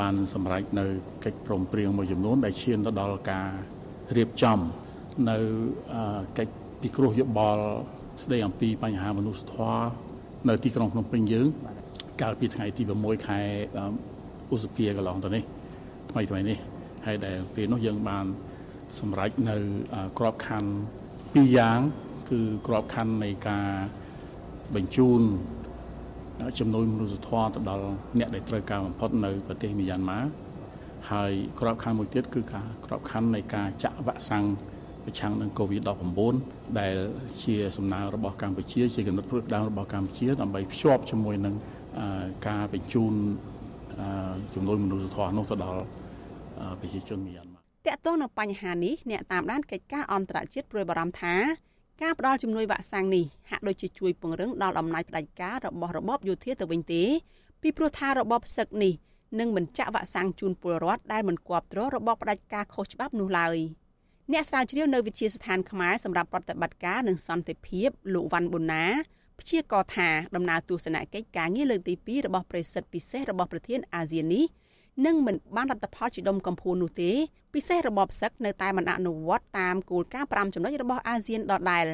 [0.00, 0.86] បានសម្រេចនៅ
[1.24, 3.48] កិច្ចព្រមព្រៀងមួយចំនួនដែលឈានទៅដល់ការ
[4.16, 4.58] រៀបចំ
[5.30, 5.36] នៅ
[6.38, 7.64] កិច្ចពិគ្រោះយោបល់
[8.22, 9.88] ស្ដីអំពីបញ្ហាមនុស្សធម៌
[10.48, 11.46] នៅទីក្រុងភ្នំពេញយើង
[12.22, 13.38] កាលពីថ្ងៃទី6ខែ
[14.54, 15.42] ឧសភាកន្លងទៅនេះ
[16.10, 16.58] ថ្មីថ្មីនេះ
[17.06, 18.26] ហើយដែលពេលនោះយើងបាន
[19.00, 19.56] សម្រេចនៅ
[20.18, 20.70] ក្របខ័ណ្ឌ
[21.34, 21.78] ពីរយ៉ាង
[22.30, 23.66] គឺក្របខ័ណ្ឌនៃការ
[24.74, 25.20] បញ្ជូន
[26.58, 27.86] ចំនួនមនុស្សធម៌ទៅដល់
[28.18, 30.20] អ្នកដែលត្រូវការបំផុតនៅប្រទេសមីយ៉ាន់ម៉ា
[31.10, 34.44] ហើយក្របខ័ណ្ឌមួយទៀតគឺការក្របខ័ណ្ឌនៃការចាក់វ៉ាក់សាំង
[35.04, 36.20] ប្រឆាំងនឹង COVID-19
[36.78, 36.94] ដែល
[37.42, 41.54] ជាសំណើរបស់កម្ពុជា ជាគំនិតផ្ដួចផ្ដើមរបស់កម្ពុជាដើម្បីភ្ជាប់ជាមួយនឹង
[42.48, 43.12] ការបញ្ជូន
[44.54, 45.82] ចំនួនមនុស្សធម៌នោះទៅដល់
[46.80, 47.62] ប្រជាជនមីយ៉ាន់ម៉ាត
[47.96, 51.34] កតងនឹងបញ្ហានេះអ្នកតាមដានកិច្ចការអន្តរជាតិព្រួយបារម្ភថា
[52.02, 57.02] ការផ្ដល់ជំនួយវ៉ាក់សាំងនេះហាក់ដូចជាជួយពង្រឹងដល់អំណាចផ្ដាច់ការរបស់របបយោធាទៅវិញទេ
[57.62, 58.92] ពីព្រោះថារបបសឹកនេះ
[59.40, 63.56] នឹងមិនចាក់វ៉ាក់សាំងជូនពលរដ្ឋដែលមិនគាប់ទ្ររបបផ្ដាច់ការខុសច្បាប់នោះឡើយ
[64.32, 68.84] អ្នកស្រាវជ្រាវនៅវិទ្យាស្ថានខ្មែរសម្រាប់ប្រតិបត្តិការនិងសន្តិភាពលោកវ៉ាន់ប៊ុនណា
[69.40, 74.44] ព្យាករថាដំណើរទស្សនកិច្ចការងារលើកទី2របស់ប្រិសិទ្ធពិសេសរបស់ប្រធានអាស៊ាននេះ
[75.04, 77.10] នឹងមិនបានលទ្ធផលជាដុំកំភួននោះទេ
[77.54, 81.86] ពិសេសរបបសឹកនៅតែមិនអនុវត្តតាមគោលការណ៍5ចំណុចរបស់អាស៊ានដដែល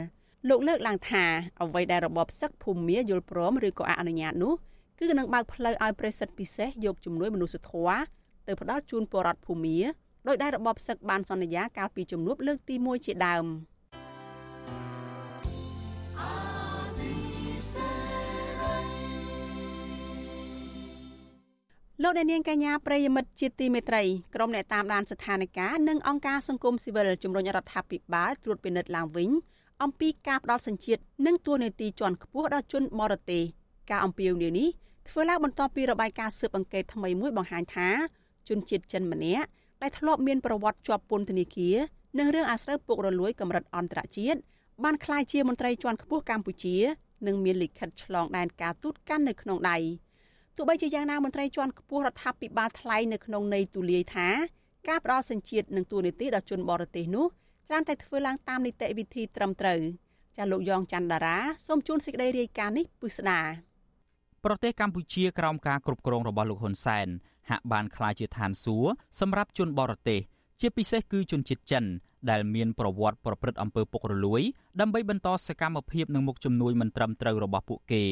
[0.48, 1.24] លោកលើកឡើងថា
[1.61, 4.55] អ្វីដែលរបបសឹកភូមាយល់ព្រមឬក៏អនុញ្ញាតនោះ
[4.98, 8.00] គឺនឹងបើកផ្លូវឲ្យប្រិសិទ្ធពិសេសយកជំនួយមនុស្សធម៌
[8.46, 9.78] ទៅផ្ដល់ជូនពលរដ្ឋភូមា
[10.28, 13.46] ដោយដែលរបបសឹកបានសន្យាកាលពីជំនួបលើកទី1ជាដើម។
[22.05, 24.03] លោកអ្នកនាងកញ្ញាប្រិយមិត្តជាទីមេត្រី
[24.34, 29.30] ក្រុមអ្នកតាមដានស្ថានភាពនិងអង្គការសង្គមស៊ីវិលជំរុញរដ្ឋាភិបាលត្រួតពិនិត្យឡើងវិញ
[29.82, 33.42] អំពីការផ្ដាល់សញ្ជាតិនិងទួលនីតិជាន់ខ្ពស់ដល់ជនបរទេស
[33.90, 34.68] ការអំពាវនាវនេះ
[35.09, 37.88] ធ្វើឡើងបន្ទាប់ពីរបាយការណ៍ស៊ើបអង្កេតថ្មីមួយបង្ហាញថា
[38.48, 39.46] ជនជាតិចិនម្នាក់
[39.82, 41.76] ដែលធ្លាប់មានប្រវត្តិជាប់ពន្ធនាគារ
[42.18, 44.38] និងរឿងអាស្រូវពុករលួយកម្រិតអន្តរជាតិ
[44.84, 46.76] បានក្លាយជាមន្ត្រីជាន់ខ្ពស់កម្ពុជា
[47.26, 49.78] និងមានលិខិតឆ្លងដែនការទូតកាន់នៅក្នុងដៃ
[50.57, 54.28] ទោះបីជាយ៉ាងណាមន្ត្រីជាន់ខ្ពស់រដ្ឋាភិបាលថ្លែងនៅក្នុងន័យទូលាយថា
[54.88, 57.26] ការផ្ដល់សញ្ជាតិនិងទួលនីតិដល់ជនបរទេសនោះ
[57.68, 59.80] ច្រើនតែធ្វើឡើងតាមនីតិវិធីត្រឹមត្រូវ
[60.36, 61.36] ចាលោកយ៉ងច័ន្ទដារា
[61.66, 63.40] សូមជូនសេចក្តីរាយការណ៍នេះពិស្ដា
[64.44, 67.09] ប្រទេសកម្ពុជាក្រោមការគ្រប់គ្រងរបស់លោកហ៊ុនសែន
[67.50, 68.90] ហាក់បានក្លាយជាឋានសួគ៌
[69.20, 70.20] សម្រាប់ជនបរទេស
[70.61, 71.84] ជាពិសេសគឺជនជាតិចិន
[72.30, 74.42] ដែលមានប្រវត្តិប្រព្រឹត្តអំពើពុករលួយ
[74.80, 78.05] ដើម្បីបន្តសកម្មភាពនិងមុខជំនួយមិនត្រឹមត្រូវរបស់ពួកគេ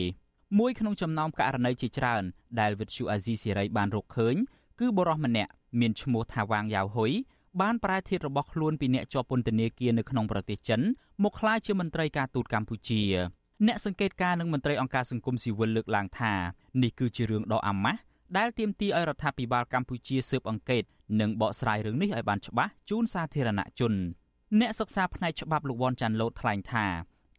[0.59, 2.22] មួយក្នុងចំណោមករណីជាច្រើន
[2.61, 4.34] ដែលវិទ្យុអាស៊ីសេរីបានរកឃើញ
[4.80, 7.12] គឺបរិសម្នាក់មានឈ្មោះថាវាងយ៉ាវហ៊ុយ
[7.61, 10.80] បានប្រែធាតុរបស់ខ្លួនពីអ្នកជាប់ពន្ធនាគារនៅក្នុងប្រទេសចិន
[11.24, 13.03] មកក្លាយជាមន្ត្រីការទូតកម្ពុជា
[13.66, 16.32] អ្នកសង្កេតការនិងមន្ត្រីអង្គការសង្គមស៊ីវិលលើកឡើងថា
[16.82, 18.01] នេះគឺជារឿងដ៏អាម៉ាស់
[18.36, 20.82] ដែលទាមទារឲ្យរដ្ឋាភិបាលកម្ពុជាស៊ើបអង្កេត
[21.20, 23.92] និងបកស្រាយរឿងនេះឲ្យបានច្បាស់ជូនសាធារណជន
[24.61, 26.86] អ្នកសិក្សាផ្នែកច្បាប់លោកវ៉ាន់ចាន់ឡូតថ្លែងថា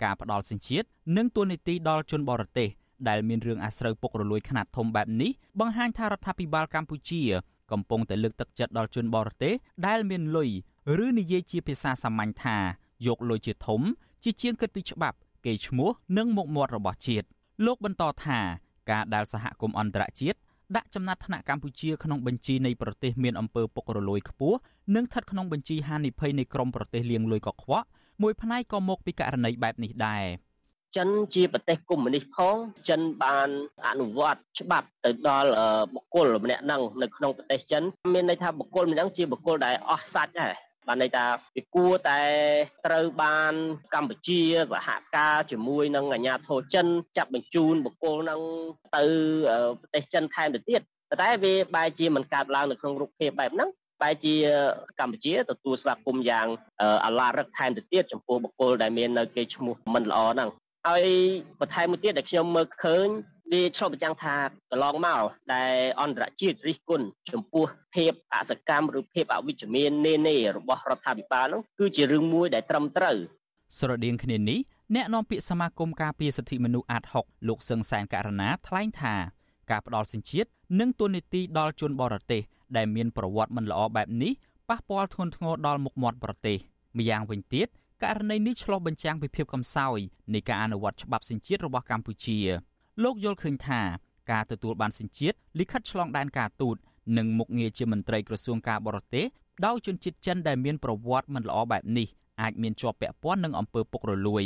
[0.04, 0.88] ការផ្ដាល់សញ្ជាតិ
[1.18, 2.70] និងទួលនីតិដល់ជនបរទេស
[3.10, 7.22] ដែលមានរឿងអាស្រូវពុករលួយខ្នាតធំបែបនេះបង្ហាញថារដ្ឋាភិបាលកម្ពុជា
[7.72, 9.54] កំពុងតែលើកទឹកចិត្តដល់ជនបរទេស
[9.88, 10.50] ដែលមានលុយ
[11.06, 12.58] ឬនិយាយជាភាសាសាមញ្ញថា
[13.08, 13.82] យកលុយជាធំ
[14.24, 17.26] ជាជាងគិតពីច្បាប់កេរ្តិ៍ឈ្មោះនិងមុខមាត់របស់ជាតិ
[17.66, 18.40] លោកបន្តថា
[18.92, 20.40] ការដែលសហគមន៍អន្តរជាតិ
[20.76, 24.58] ដាក់ចំណាត់ថ្នាក់កម្ពុជាក្នុងបញ្ជីនៃប្រទេសមានអំពើពុករលួយខ្ពស់
[24.96, 27.86] និងស្ថិតក្នុងបញ្ជីហានិភ័យនៃក្រមប្រទេសលាងលុយកខ្វក់
[28.22, 30.24] មួយផ្នែកក៏មកពីករណីបែបនេះដែរ
[30.98, 32.56] ចិនជាប្រទេសកុម្មុយនីសផង
[32.90, 33.50] ចិនបាន
[33.88, 35.52] អនុវត្តច្បាប់ទៅដល់
[35.94, 37.84] បុគ្គលម្នាក់ហ្នឹងនៅក្នុងប្រទេសចិន
[38.14, 40.54] មានន័យថាបុគ្គលម្នាក់ហ្នឹងជាបុគ្គលដែលអស់សាច់ដែរ
[40.88, 41.26] បានន័យថា
[41.56, 42.22] វាគួរតែ
[42.86, 43.54] ត្រូវបាន
[43.94, 46.88] កម្ពុជាសហការជាមួយនឹងអាជ្ញាធរចិន
[47.18, 48.42] ចាប់បញ្ជូនបុគ្គលនឹង
[48.96, 49.04] ទៅ
[49.82, 50.82] ប្រទេសចិនថែមទៅទៀត
[51.22, 53.70] តែវាបែរជាមិនកើតឡើងនៅក្នុងរូបភាពបែបហ្នឹង
[54.02, 54.36] បែរជា
[55.00, 56.48] កម្ពុជាទទួលស្វាគមន៍យ៉ាង
[57.06, 60.50] អាឡារឹកថែមទៅទៀតចំពោះបុគ្គលដែលមាននៅគេឈ្មោះមិនល្អហ្នឹង
[60.88, 61.06] ហើយ
[61.60, 63.08] បន្ថែមមួយទៀតដែលខ្ញុំមើលឃើញ
[63.52, 64.36] វាឆ្លុះបញ្ចាំងថា
[64.72, 65.24] កន្លងមក
[65.54, 67.66] ដែលអន្តរជាតិរិះគន់ចំពោះ
[67.96, 73.18] ភាពអសកម្មឬភាពអវិជ្ជមាននេនេរបស់រដ្ឋាភិបាលនោះគឺជារឿងមួយដែលត្រឹមត្រូវ
[73.80, 74.60] ស្រដៀងគ្នានេះ
[74.96, 79.16] អ្នកនាំពាក្យសមាគមការពារសិទ្ធិមនុស្សអាត6លោកសឹងសែនករណាថ្លែងថា
[79.72, 82.42] ការផ្ដាល់សញ្ជាតិនិងទូនីតិដល់ជនបរទេស
[82.78, 84.34] ដែលមានប្រវត្តិមិនល្អបែបនេះ
[84.70, 86.58] ប៉ះពាល់ធ្ងន់ធ្ងរដល់មុខមាត់ប្រទេស
[86.98, 87.68] ម្យ៉ាងវិញទៀត
[88.04, 90.00] ករណីនេះឆ្លុះបញ្ចាំងពីភាពកំសោយ
[90.34, 92.40] នៃការអនុវត្តច្បាប់សញ្ជាតិរបស់កម្ពុជា
[93.04, 93.82] លោកយល់ឃើញថា
[94.32, 96.76] ការទទួលបានសញ្ជាតិលិខិតឆ្លងដែនការទូត
[97.18, 99.26] និងមុខងារជាមន្ត្រីក្រសួងការបរទេស
[99.66, 102.08] ដោយជនជាតិចិនដែលមានប្រវត្តិមិនល្អបែបនេះ
[102.42, 104.44] អាចមានជាប់ពាក់ព័ន្ធនឹងអំពើពុករលួយ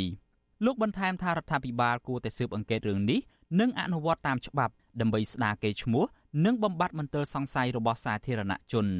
[0.64, 3.20] លោកបន្ថែមថារដ្ឋាភិបាលគួរតែស៊ើបអង្កេតរឿងនេះ
[3.60, 6.04] និងអនុវត្តតាមច្បាប់ដើម្បីស្ដារកេរ្តិ៍ឈ្មោះ
[6.44, 8.86] និងបំបត្តិមន្ទិលសង្ស័យរបស់សាធារណជន។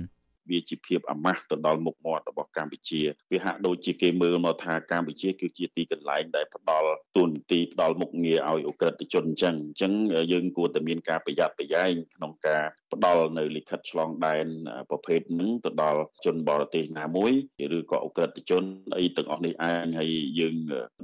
[0.50, 9.92] វាជាភាពអាម៉ាស់ទៅដល់មុខមាត់របស់កម្ពុជាវាហាក់ដូចជាគេមើលមកថាកម្ពុជាគឺជាទីកន្លែងដែលផ្ដល់ទូនទីផ្ដល់មុខងារឲ្យអ ுக ្រិតជនអញ្ចឹងអញ្ចឹង
[10.32, 14.46] យើងគួរតែមានការប្រយ័ត្នប្រយែងក្នុងការផ្ដល់នៅលិខិតឆ្លងដែន
[14.90, 17.32] ប្រភេទហ្នឹងទៅដល់ជនបរទេសណាមួយ
[17.76, 18.64] ឬក៏អ ுக ្រិតជន
[18.98, 20.54] អីទាំងអស់នេះឯងហើយយើង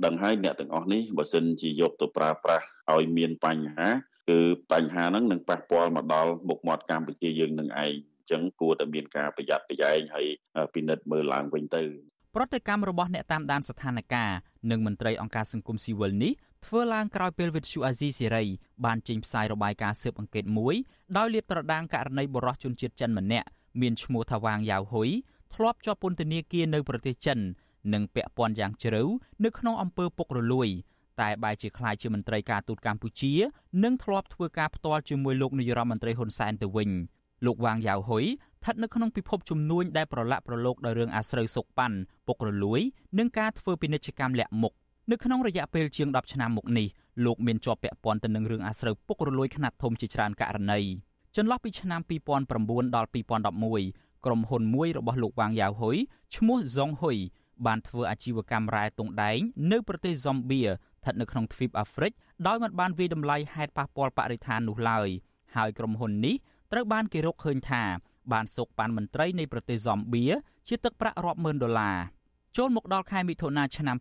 [0.05, 3.89] ដឹងហើយអ្នកទាំងអស់នេះបើសិនជាយកទៅប្រើប្រាស់ឲ្យមានបញ្ហា
[4.31, 4.41] គឺ
[4.73, 7.93] បញ្ហាហ្នឹងនឹងប៉ះពាល់មកដល់មុខមាត់កម្ពុជាយើងនឹងឯង
[8.31, 10.27] ចឹងគួរតែមានការប្រយ័ត្នប្រយែងហើយ
[10.75, 11.85] ពិនិត្យមើលឡើងវិញទៅ
[12.37, 14.31] ប្រតិកម្មរបស់អ្នកតាមដានស្ថានភាព
[14.71, 16.33] និងមន្ត្រីអង្គការសង្គមស៊ីវិលនេះ
[16.67, 18.45] ធ្វើឡើងក្រោយពេលវិទ្យុអាស៊ីសេរី
[18.85, 20.75] បានចេញផ្សាយរបាយការណ៍ស៊ើបអង្កេតមួយ
[21.17, 23.47] ដោយលាតត្រដាងករណីបរិសុទ្ធជនជាតិចិនម្នាក់
[23.81, 25.09] មានឈ្មោះថាវាងយ៉ាវហ៊ុយ
[25.55, 27.39] ធ្លាប់ជាប់ពន្ធនាគារនៅប្រទេសចិន
[27.95, 29.03] និងពាក់ព័ន្ធយ៉ាងជ្រៅ
[29.45, 30.69] នៅក្នុងអំពើពុករលួយ
[31.21, 33.33] តែបែរជាក្លាយជាមន្ត្រីការទូតកម្ពុជា
[33.85, 36.91] និងធ្លាប់ធ្វើការផ្ទាល់ជាមួយលោកនាយរដ្ឋមន្ត្រីហ៊ុនសែនទៅវិញ
[37.47, 42.81] លោកវ៉ាងយ៉ាវហ៊ុយស្ថិតនៅក្នុងពិភពជំនួញដែលប្រឡាក់ប្រឡូកដោយរឿងអាស្រូវសុកប៉ាន់ពុករលួយ
[43.19, 44.73] និងការធ្វើពាណិជ្ជកម្មលាក់មុខ
[45.11, 46.89] នៅក្នុងរយៈពេលជាង10ឆ្នាំមកនេះ
[47.25, 50.81] លោកមានជាប់ពាក់ព័ន្ធទៅនឹងរឿងអាស្រូវពុករលួយខ្នាតធំជាច្រើនករណី
[51.37, 52.01] ចន្លោះពីឆ្នាំ
[52.49, 55.97] 2009ដល់2011ក្រុមហ៊ុនមួយរបស់លោកវ៉ាងយ៉ាវហ៊ុយ
[56.37, 57.17] ឈ្មោះសុងហ៊ុយ
[57.67, 59.39] បានធ្វើអាជីវកម្មរ៉ែតុងដែង
[59.73, 62.13] នៅប្រទេសហ្សំបៀស្ថិតនៅក្នុងទ្វីបអាហ្វ្រិក
[62.47, 65.09] ដោយមិនបានវិយតម្លៃហេតុប៉ះពាល់បរិស្ថាននោះឡើយ
[65.57, 66.35] ហើយក្រុមហ៊ុននេះ
[66.73, 67.83] ត្រូវបានគេរកឃើញថា
[68.33, 70.25] បានសោកប៉ាន់មន្ត្រីនៃប្រទេសហ្សំបៀ
[70.69, 71.99] ជាទឹកប្រាក់រាប់ម៉ឺនដុល្លារ
[72.57, 73.97] ចូលមកដល់ខែមិថុនាឆ្នាំ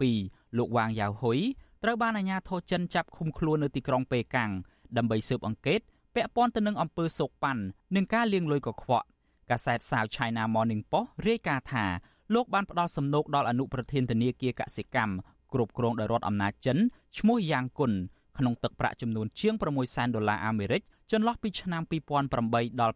[0.00, 1.38] 2012លោកវ៉ាងយ៉ាវហ៊ុយ
[1.82, 4.50] ត្រូវបានអាជ្ញាធរចិនចាប់ឃុំខ្លួននៅទីក្រុងប៉េកាំង
[4.96, 5.80] ដើម្បីស៊ើបអង្កេត
[6.14, 7.62] ពាក់ព័ន្ធទៅនឹងអំពើសោកប៉ាន់
[7.94, 9.06] និងការលាងលុយកខ្វក់
[9.50, 11.84] កាសែត South China Morning Post រាយការណ៍ថា
[12.34, 15.14] លោកបានផ្ដល់សំណូកដល់អនុប្រធានធនាគារកសិកម្ម
[15.52, 16.78] គ្រប់គ្រងដោយរដ្ឋអំណាចចិន
[17.18, 17.92] ឈ្មោះយ៉ាងគុន
[18.38, 20.82] ក្នុងទឹកប្រាក់ចំនួនជាង6សែនដុល្លារអាមេរិក
[21.12, 21.82] ចន្លោះពីឆ្នាំ
[22.30, 22.94] 2008ដល់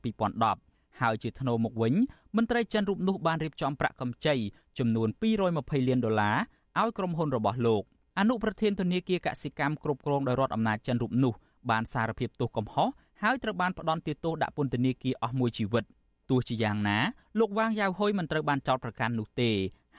[0.48, 1.94] 2010ហើយជាថ្នូរមកវិញ
[2.36, 4.34] មន្ត្រីចិនរូបនោះបានរៀបចំប្រាក់កម្ចី
[4.78, 5.08] ចំនួន
[5.48, 6.36] 220លានដុល្លារ
[6.80, 7.82] ឲ្យក្រុមហ៊ុនរបស់លោក
[8.18, 11.32] អនុប្រធានធនាគារកសិកម្មគ្រប់គ្រងដោយរដ្ឋអំណាចចិនរូបនោះ
[11.70, 12.88] បានសារភាពទោសកំហុស
[13.22, 15.84] ហើយត្រូវបានផ្ដន្ទាទោសដាក់ពន្ធនាគារអស់មួយជីវិត
[16.30, 16.98] ទោះជាយ៉ាងណា
[17.38, 19.50] លោកវ៉ាងយ៉ាវហ៊ុយមិនត្រូវបានចោទប្រកាន់នោះទេ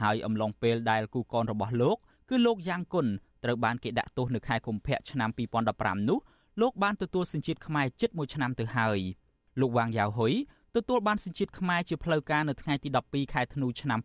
[0.01, 1.97] ហើយអំឡុងពេលដែលគូកនរបស់លោក
[2.29, 3.07] គឺលោកយ៉ាងគុន
[3.43, 5.29] ត្រូវបានគេដាក់ទោសនៅខែកុម្ភៈឆ្នាំ
[5.69, 6.19] 2015នោះ
[6.61, 8.99] លោកបានទទួលសញ្ជាតិខ្មែរជិត1ឆ្នាំទៅហើយ
[9.59, 10.33] លោកវ៉ាងយ៉ាវហ៊ុយ
[10.75, 13.99] ទទួលបានសញ្ជាតិខ្មែរជាផ្លូវការនៅថ្ងៃទី12ខែធ្នូឆ្នាំ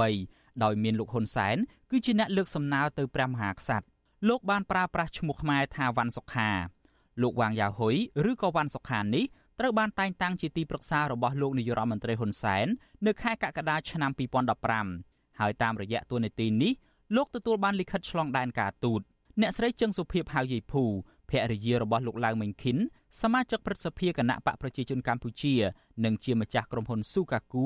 [0.00, 1.56] 2013ដោយមានលោកហ៊ុនសែន
[1.90, 3.86] គឺជាអ្នកលើកសំណើទៅព្រះមហាក្សត្រ
[4.28, 6.50] លោកបានប្រើប្រាស់ឈ្មោះខ្មែរថាវ៉ាន់សុខា
[7.22, 7.96] លោកវ៉ាងយ៉ាវហ៊ុយ
[8.30, 9.24] ឬក៏វ៉ាន់សុខានេះ
[9.60, 12.66] ត្រូវបានតែងតាំងជាទីប្រឹក្សារបស់លោកនាយរដ្ឋមន្ត្រីហ៊ុនសែន
[13.06, 14.10] នៅខែកក្កដាឆ្នាំ
[14.74, 16.72] 2015ហើយតាមរយៈតួនាទីនេះ
[17.16, 19.00] លោកទទួលបានលិខិតឆ្លងដែនការទូត
[19.40, 20.84] អ្នកស្រីជឹងសុភីបហៅយាយភូ
[21.29, 22.77] ភរិយារបស់លោកឡាវមេងខិន
[23.21, 25.53] សមាជិកព្រឹទ្ធសភាគណៈបកប្រជាជនកម្ពុជា
[26.05, 27.65] និងជាម្ចាស់ក្រុមហ៊ុនស៊ូកាគូ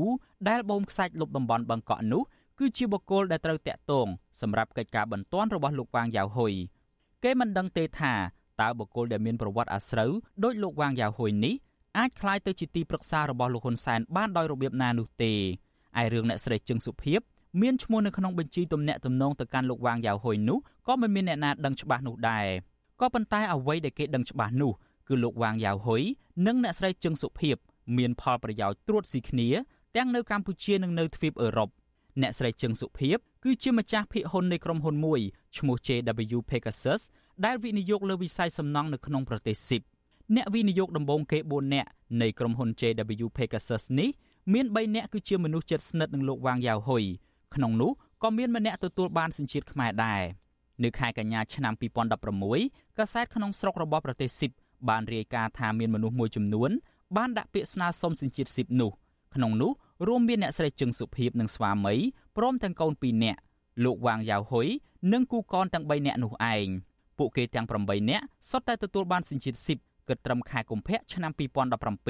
[0.49, 2.23] ដែលបូមខ្សាច់លុបតំបន់បឹងកក់នោះ
[2.59, 4.07] គឺជាបុគ្គលដែលត្រូវតាក់ទង
[4.41, 6.53] សម្រាប់កិច្ចការបន្ទាន់របស់លោកវ៉ាងយ៉ាវហ៊ុយ
[7.23, 8.13] គេមិនដឹងទេថា
[8.61, 10.11] តើបុគ្គលដែលមានប្រវត្តិអាស្រូវ
[10.43, 11.55] ដោយលោកវ៉ាងយ៉ាវហ៊ុយនេះ
[11.97, 15.33] អាចคล้ายទៅជាទីប្រឹក្សារបស់លោកហ៊ុនសែនបានដោយរបៀបណានោះទេ
[16.01, 17.21] ឯរឿងអ្នកស្រីជឹងសុភីប
[17.61, 20.57] មានឈ្មោះនៅក្នុងបញ្ជីទំនាក់ទំនងទៅកាន់លោកវ៉ាងយ៉ាវហ៊ុយនោះ
[20.87, 22.47] ក៏មិនមានអ្នកណាដឹងច្បាស់នោះដែរ
[23.00, 24.72] ក៏ប៉ុន្តែអ្វីដែលគេដឹងច្បាស់នោះ
[25.08, 26.02] គឺលោកវ៉ាងយ៉ាវហ៊ុយ
[26.46, 27.56] និងអ្នកស្រីជឹងសុភីប
[27.98, 29.48] មានផលប្រយោជន៍ត្រួតស៊ីគ្នា
[29.96, 31.68] ទាំងនៅកម្ពុជានិងនៅទ្វីបអឺរ៉ុប
[32.22, 35.20] អ្នកស្រីជឹងសុភីបគឺជាម្ចាស់ភាគហ៊ុននៃក្រុមហ៊ុនមួយ
[35.56, 37.00] ឈ្មោះ JW Pegasus
[37.44, 39.82] ដែលវិនិយោគលើវិស័យសំណង់នៅក្នុងប្រទេសស៊ីប
[40.36, 41.88] អ្នកវិនិយោគដំបូងគេ4នាក់
[42.20, 44.10] នៃក្រុមហ៊ុន JW Pegasus នេះ
[44.52, 47.04] មាន3នាក់គឺជាមនុស្សជិតស្និទ្ធនឹងលោកវ៉ាងយ៉ាវហ៊ុយ
[47.54, 47.90] ក្នុងនោះ
[48.22, 50.22] ក៏មានម្នាក់ទទួលបានសញ្ជាតិខ្មែរដែរ
[50.84, 51.74] នៅខែកញ្ញាឆ្នាំ
[52.36, 54.50] 2016កាសែតក្នុងស្រុករបស់ប្រទេសស៊ីប
[54.88, 56.70] បានរាយការណ៍ថាមានមនុស្សមួយចំនួន
[57.16, 58.90] បានដាក់ពាក្យស្នើសុំសញ្ជាតិស៊ីបនោះ
[59.34, 59.72] ក្នុងនោះ
[60.08, 61.94] រួមមានអ្នកស្រីជឹងសុភីបនិងស្វាមី
[62.36, 63.40] ព្រមទាំងកូន2នាក់
[63.84, 64.68] លោកវ៉ាងយ៉ាវហ៊ុយ
[65.12, 66.66] និងគូកនទាំង3នាក់នោះឯង
[67.18, 71.32] ពួកគេទាំង8នាក់សុទ្ធតែទទួលបានសញ្ជាតិស៊ីបគិតត្រឹមខែកុម្ភៈឆ្នាំ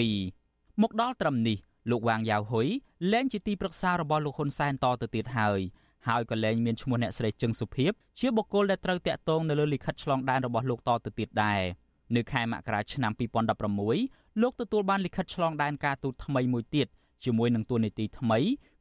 [0.07, 1.59] 2017មកដល់ត្រឹមនេះ
[1.91, 2.69] លោកវ៉ាងយ៉ាវហ៊ុយ
[3.13, 5.61] លែងជាទីប្រឹក្សារបស់លោកហ៊ុនសែនតទៅទៀតហើយ
[6.07, 11.61] ហើយក៏លែងមានឈ្មោះអ្នកស្រីជឹងសុភីបជាបុគ្គលដែលត្រូវតាក់ទងនៅលើលិខិតឆ្លងដែនរបស់លោកតទៅទៀតដែរ
[12.17, 13.13] នៅខែមករាឆ្នាំ
[13.77, 16.87] 2016លោកទទួលបានលិខិតឆ្លងដែនការទូតថ្មីមួយទៀត
[17.25, 18.39] ជាមួយនឹងទួលនីតិថ្មី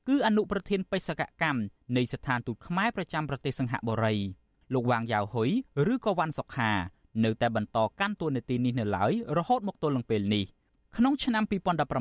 [0.08, 1.62] គឺអនុប្រធានបេសកកម្ម
[1.98, 4.16] នៃស្ថានទូតខ្មែរប្រចាំប្រទេសសិង្ហបុរី
[4.74, 5.50] លោកវ៉ាងយ៉ាវហ៊ុយ
[5.94, 6.72] ឬក៏វ៉ាន់សុខា
[7.24, 10.46] នៅតែបន្តកាន់តួនាទីនេះនៅឡើយរហូតមកទល់នឹងពេលនេះ
[10.98, 11.44] ក្នុងឆ្នាំ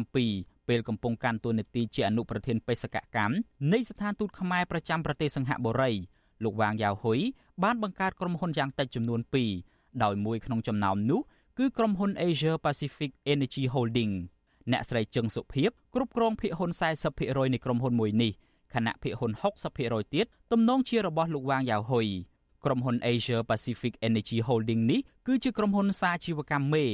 [0.06, 3.34] 2017 ពេលកំពុងកាន់តួនាទីជាអនុប្រធានបេសកកម្ម
[3.72, 5.92] នៃស្ថានទូតខ្មែរប្រចាំប្រទេសសិង្ហបុរី
[6.44, 7.20] លោកវ៉ាងយ៉ាវហ៊ុយ
[7.62, 9.20] បានបង្កើតក្រុមហ៊ុនយ៉ាងតិចចំនួន
[9.62, 11.20] 2ដោយមួយក្នុងចំណោមនោះ
[11.58, 14.12] គឺក្រុមហ៊ុន Asia Pacific Energy Holding
[14.72, 16.70] អ្នកស្រីជឹងសុភីបគ្រប់គ្រងភាគហ៊ុន
[17.12, 18.32] 40%នៃក្រុមហ៊ុនមួយនេះ
[18.74, 19.32] ខណៈភាគហ៊ុន
[19.72, 22.06] 60%ទៀតទំនងជារបស់លោកវ៉ាងយ៉ាវហ៊ុយ
[22.64, 26.84] ក្រុមហ៊ុន Asia Pacific Energy Holding នេះគឺជាក្រុមហ៊ុនសាជីវកម្មមេ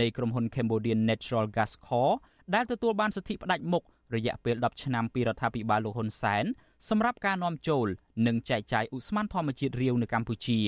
[0.00, 2.16] នៃក្រុមហ៊ុន Cambodian Natural Gas Corp
[2.54, 3.84] ដែលទទួលបានសិទ្ធិផ្ដាច់មុខ
[4.14, 6.44] រយៈពេល10ឆ្នាំពីរដ្ឋាភិបាលលោកហ៊ុនសែន
[6.88, 7.86] សម្រាប់ការនាំចូល
[8.26, 10.58] និងចែកចាយឧស្ម័នធម្មជាតិរាវនៅកម្ពុជា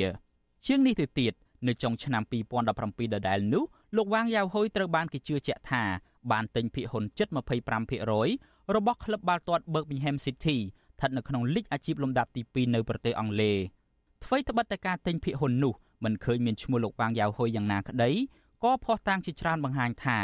[0.67, 1.33] ជាងនេះទៅទៀត
[1.69, 2.23] នៅចុងឆ្នាំ
[2.73, 3.65] 2017ដដែលនោះ
[3.97, 5.83] លោកវ៉ាងយ៉ាវហ៊ុយត្រូវបានគេជឿជាក់ថា
[6.33, 7.29] បានទិញភាគហ៊ុនជិត
[8.01, 13.57] 25%របស់ក្លឹបបាល់ទាត់ Birmingham City ស្ថិតនៅក្នុងលីកអាជីពលំដាប់ទី2នៅប្រទេសអង់គ្លេស
[14.25, 15.75] អ្វីត្បិតតែការទិញភាគហ៊ុននោះ
[16.05, 18.11] មិនឃើញមានឈ្មោះលោកវ៉ាងយ៉ាវហ៊ុយយ៉ាងណាក្តី
[18.65, 20.19] ក៏ភ័ស្តុតាងជាច្រើនបង្ហាញថា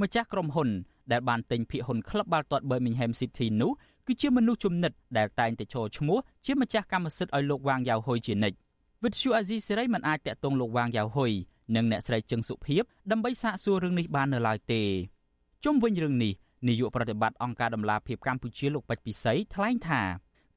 [0.00, 0.68] ម្ចាស់ក្រុមហ៊ុន
[1.12, 3.72] ដែលបានទិញភាគហ៊ុនក្លឹបបាល់ទាត់ Birmingham City នោះ
[4.06, 8.56] គឺជាមនុស្សជំនិតដែលតែងតែចូលឈ្មោះជាម្ចាស់កម្មសិទ្ធិឲ្យលោកវ៉ាងយ៉ាវហ៊ុយជានិច្ច
[9.04, 11.32] វិទ្យុអាស៊ីសេរីមិនអាចតាក់ទងលោកវ៉ាងយ៉ាវហ៊ុយ
[11.76, 14.82] និងអ្នកស្រីជឹងសុភីបដើម្បីសាកសួររឿងនេះបាននៅឡើយទេ
[15.64, 16.32] ជុំវិញរឿងនេះ
[16.68, 20.02] នាយកប្រតិបត្តិអង្គការដំឡាភិបកម្ពុជាលោកពេជ្រពិសីថ្លែងថា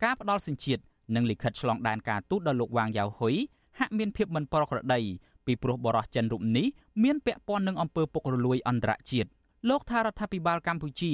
[0.04, 0.82] ការផ្ដាល់សញ្ជាតិ
[1.16, 3.36] និងលិខិតឆ្លងដែនការទូតដល់លោកវ៉ាងយ៉ាវហ៊ុយ
[3.80, 5.02] ហាក់មានភាពមិនប្រក្រតី
[5.46, 6.68] ពីព្រោះបរិះចិនរូបនេះ
[7.04, 9.30] មានពាក់ព័ន្ធនឹងអំពើពុករលួយអន្តរជាតិ
[9.70, 11.12] លោកថារដ្ឋាភិបាលកម្ពុជា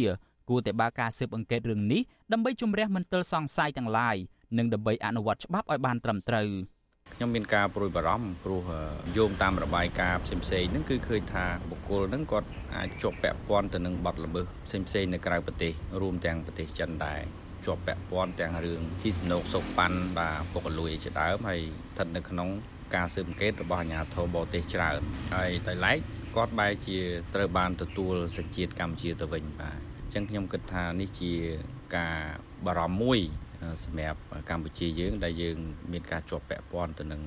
[0.49, 2.01] គួរតែបើកការស៊ើបអង្កេតរឿងនេះ
[2.33, 4.15] ដើម្បីជំរះមន្ទិលសង្ស័យទាំងឡាយ
[4.57, 6.47] និងដើម្បីអនុវត្តច្បាប់ឲ្យបានត្រឹមត្រូវ
[7.15, 8.61] ខ្ញុំមានការប្រួយបារម្ភព្រោះ
[9.17, 15.71] យោងតាមរបាយការណ៍ផ្សេងផ្សេងហ្នឹងគឺឃើញថាបុគ្គលហ្នឹងគាត់អាចជាប់ពាក់ព័ន្ធទៅនឹងបទល្មើសផ្សេងផ្សេងនៅក្រៅប្រទេស
[16.01, 17.21] រួមទាំងប្រទេសចិនដែរ
[17.65, 21.61] ជាប់ពាក់ព័ន្ធទាំងរឿងស៊ីសំណូកសោកប៉ាន់បាទពុករលួយជាដើមហើយ
[21.93, 22.49] ស្ថិតនៅក្នុង
[22.95, 24.99] ការស៊ើបអង្កេតរបស់អាជ្ញាធរបរទេសច្រើន
[25.35, 25.99] ហើយដោយឡែក
[26.35, 26.99] គាត់បែរជា
[27.33, 31.33] ត្រូវបានទទួលសញ្ជាតិកម្ពុជាទៅវិញបាទអញ្ចឹងខ្ញុំគិតថានេះជា
[31.97, 32.17] ការ
[32.65, 33.19] បារម្ភមួយ
[33.83, 34.19] សម្រាប់
[34.49, 35.57] កម្ពុជាយើង ដែលយើង
[35.91, 37.21] មានការជាប់ពាក់ព័ន្ធទៅនឹង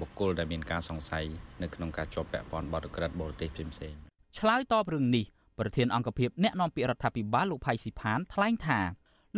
[0.00, 1.24] បុគ្គលដែលមានការសង្ស័យ
[1.62, 3.98] នៅក្នុងការជាប់ពាក់ព័ន្ធបទក្រិតបរទេសផ្សេងៗ
[4.38, 5.24] ឆ្លើយតបរឿងនេះ
[5.58, 8.80] ប្រធានអង្គភិបអ្នកនាំពាក្យរដ្ឋាភិបាលលោកផៃស៊ីផានថ្លែងថា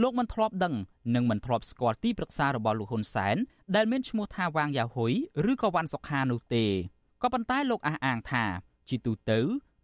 [0.03, 0.75] លោកមិនធ្លាប់ដឹង
[1.15, 3.37] និងមិនធ្លាប់ស្គាល់ទីប្រឹក្សារបស់លោកហ៊ុនសែន
[3.77, 5.13] ដែលមានឈ្មោះថាវ៉ាងយ៉ាហ៊ុយ
[5.51, 6.67] ឬក៏វ៉ាន់សុខានោះទេ
[7.23, 8.45] ក៏ប៉ុន្តែលោកអះអាងថា
[8.91, 9.41] ជាទូទៅ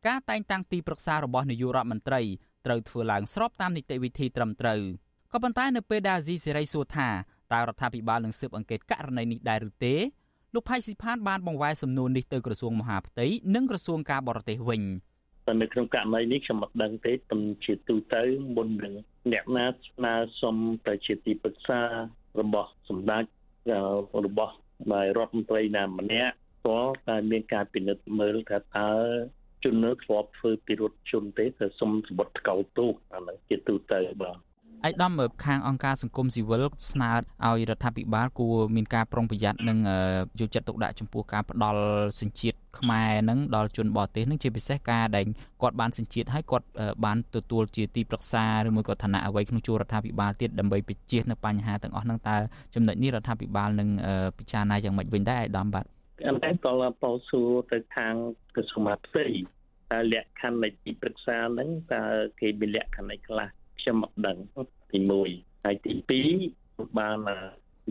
[0.06, 2.20] ការតែងតាំងទីប្រឹក្សារបស់នាយករដ្ឋមន្ត្រី
[2.66, 4.80] ត្រូវធ្វើឡើងស្របតាមនីតិវិធីត្រឹមត្រូវ
[5.32, 7.08] ក៏ប៉ុន្តែនៅពេលដែលអាស៊ីសេរីសួរថា
[7.52, 9.94] តើរដ្ឋាភិបាលនឹងស៊ើបអង្កេតករណីនេះដែរឬទេ
[10.54, 14.82] លោកផៃស៊ីផានបានបង្វែរសំណួរនេះទៅក្រសួងមហាផ្ទៃនិងក្រសួងការបរទេសវិញ
[15.46, 18.22] តែនៅក្នុងករណីនេះខ្ញុំមិនដឹងទេទំជាទូទៅ
[18.56, 18.94] មុននឹង
[19.32, 21.80] អ្នកណាស្នើសុំទៅជាទីប្រឹក្សា
[22.40, 23.24] របស់សម្ដេច
[24.26, 24.54] របស់
[24.92, 26.34] នាយរដ្ឋមន្ត្រីណាម្នាក់
[26.66, 28.90] ក៏តែមានការពិនិត្យមើលថាតើ
[29.64, 34.38] ជននៅធ្លាប់ធ្វើពិរុទ្ធជនទេទៅសុំសម្បត្តិថ្កោលទោសអាហ្នឹងជាទូទៅបាទ
[34.86, 37.10] ឯកឧត្តមខាងអង្គការសង្គមស៊ីវិលស្នើ
[37.46, 39.78] ឲ្យរដ្ឋាភិបាលគួរមានការប្រុងប្រយ័ត្ននិង
[40.40, 41.82] យកចិត្តទុកដាក់ចំពោះការផ្ដល់
[42.20, 45.24] សញ្ជាតិខ្មែរនឹងដល់ជនបរទេសនឹងជាពិសេសការដែល
[45.62, 46.66] គាត់បានសញ្ជាតិហើយគាត់
[47.04, 52.36] បានទទួលជាទីប្រឹក្សាឬមួយក៏ឋានៈអ្វីក្នុងជួររដ្ឋាភិបាលទៀតដើម្បីពិជាសនៅបញ្ហាទាំងអស់ហ្នឹងតើ
[52.74, 53.88] ចំណុចនេះរដ្ឋាភិបាលនឹង
[54.38, 55.86] ពិចារណាយ៉ាងម៉េចវិញដែរឯកឧត្តមបាទ
[56.27, 58.15] អន្តរតលពោសួរទៅខាង
[58.55, 59.25] ក្រសួងមហាផ្ទៃ
[59.91, 62.03] តើលក្ខខណ្ឌនៃទីប្រឹក្សាហ្នឹងតើ
[62.41, 63.47] គេមានលក្ខខណ្ឌអីខ្លះ
[63.79, 64.37] ខ្ញុំមិនដឹង
[64.91, 64.99] ទី
[65.31, 65.93] 1ហើយទី
[66.45, 67.17] 2បាន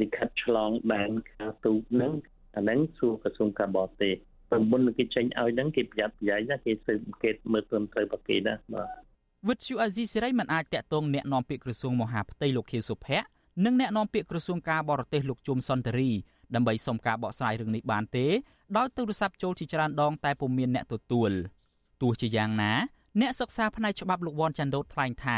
[0.00, 2.12] លិខិតឆ្លងដែនការទូតហ្នឹង
[2.56, 4.14] អាហ្នឹងសួរក្រសួងការបរទេស
[4.50, 8.88] ព្រមុនគេចេញឲ្យហ្នឹងគេប្រយ័ត្នប្រយែងណាគេស៊ើបអង្កេតមើលត្រឹមត្រូវរបស់គេណាបាទ
[9.48, 13.26] វិទ្យុអាស៊ីសេរីមិនអាចតាក់ទងแนะនាំពាក្យក្រសួងមហាផ្ទៃលោកខៀវសុភ័ក្រ
[13.64, 16.10] និងแนะនាំពាក្យក្រសួងការបរទេសលោកជុំសុនតរី
[16.55, 18.25] ដើម្បីសុំការបកស្រាយរឿងនេះបានទេ
[18.77, 21.31] ដោយទូរស័ព្ទចូលជាច្រើនដងតែពុំមានអ្នកទទួល
[22.01, 22.71] ទោះជាយ៉ាងណា
[23.21, 25.37] អ្នកសិក្សាផ្នែកច្បាប់លោកវ៉ាន់ចាន់ដូតថ្លែងថា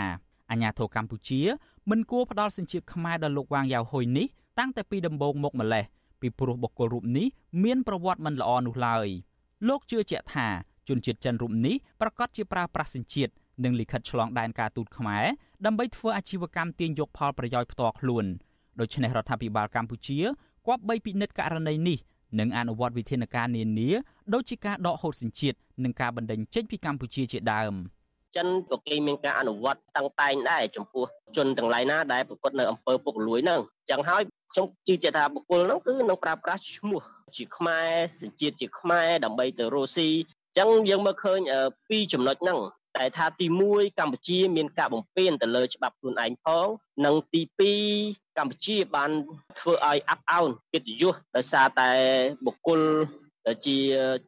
[0.52, 1.42] អាញាធរកម្ពុជា
[1.90, 4.28] មិនគួរផ្ដល់សញ្ជាតិខ្មែរដល់លោកវ៉ាងយ៉ាវហ៊ុយនេះ
[4.60, 5.86] តាំងតែពីដំបូងមកម្លេះ
[6.22, 7.28] ពីព្រោះបុគ្គលរូបនេះ
[7.64, 9.08] មានប្រវត្តិមិនល្អនោះឡើយ
[9.68, 10.48] លោកជឿជាក់ថា
[10.88, 13.32] ជនជាតិចិនរូបនេះប្រកាសជាប្រើប្រាស់សញ្ជាតិ
[13.64, 15.26] និងលិខិតឆ្លងដែនការទូតខ្មែរ
[15.66, 18.26] ដើម្បីធ្វើអាជីវកម្មទាញយកផលប្រយោជន៍ផ្ទាល់ខ្លួន
[18.80, 20.20] ដូច្នេះរដ្ឋាភិបាលកម្ពុជា
[20.68, 21.98] គប្បីពិនិត្យករណីនេះ
[22.40, 23.90] និងអនុវត្តវិធានការនានា
[24.34, 27.76] ដូចជាការដកហូតសញ្ជាតិនិងការបណ្តេញចេញពីកម្ពុជាជាដើម។
[28.36, 31.06] ចិនក៏គេមានការអនុវត្តតាំងតែងដែរចំពោះ
[31.36, 34.22] ជនទាំងឡាយណាដែលប្រព្រឹត្តនៅអំពើពុករលួយហ្នឹងចឹងហើយ
[34.54, 37.02] ខ្ញុំជឿជាក់ថាបុគ្គលហ្នឹងគឺនឹងប្រើប្រាស់ឈ្មោះ
[37.36, 37.90] ជាខ្មែរ
[38.22, 40.10] សញ្ជាតិជាខ្មែរដើម្បីទៅរស់ស៊ី
[40.58, 41.40] ចឹងយើងមើលឃើញ
[41.90, 42.60] ពីរចំណុចហ្នឹង
[42.98, 46.68] តែថាទី1កម្ពុជាមានការបំពេញទៅលើច្បាប់ខ្លួនឯងផង
[47.06, 47.42] និងទី
[47.90, 49.12] 2កម្ពុជាបាន
[49.60, 51.90] ធ្វើឲ្យអាប់អោនកិត្តិយសដោយសារតែ
[52.46, 52.82] បុគ្គល
[53.66, 53.78] ជា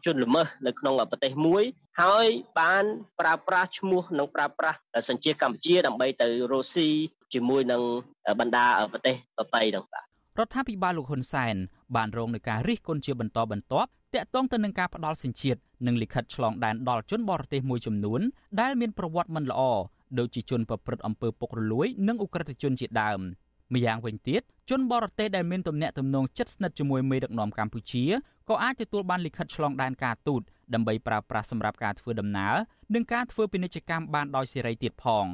[0.05, 1.63] ជនល្មើសនៅក្នុងប្រទេសមួយ
[2.01, 2.28] ហើយ
[2.59, 2.84] បាន
[3.20, 4.78] ប្រើប្រាស់ឈ្មោះនិងប្រើប្រាស់
[5.09, 6.89] សញ្ជាតិកម្ពុជាដើម្បីទៅរុស្ស៊ី
[7.34, 7.82] ជាមួយនឹង
[8.39, 10.03] បណ្ដាប្រទេសប្របីទាំងបាទ
[10.39, 11.55] រដ្ឋាភិបាលលោកហ៊ុនសែន
[11.95, 18.22] បានរងនឹងការរិះគន់ជាបន្តបន្ទាប់តាក់ទងទៅនឹងការផ្ដាល់សញ្ជាតិ និងលិខិតឆ្លងដែនដល់ជនបរទេសមួយចំនួន
[18.62, 19.62] ដែលមានប្រវត្តិមិនល្អ
[20.20, 23.20] ដូចជាជនប្រព្រឹត្តអំពើពុករលួយ និងអ ுக ្រិតជនជាដើម
[23.74, 28.04] ម្យ៉ាងវិញទៀតជនបរទេសដែលមានទំនាក់ទំនងជិតស្និទ្ធជាមួយមេដឹកនាំកម្ពុជា
[28.50, 30.42] ក៏អាចទទួលបានលិខិតឆ្លងដែនការទូត
[30.74, 32.56] ដើម្បីប្រើប្រាស់សម្រាប់ការធ្វើដំណើរ
[32.94, 35.26] និងការធ្វើពាណិជ្ជកម្មបានដោយសេរីទៀតផង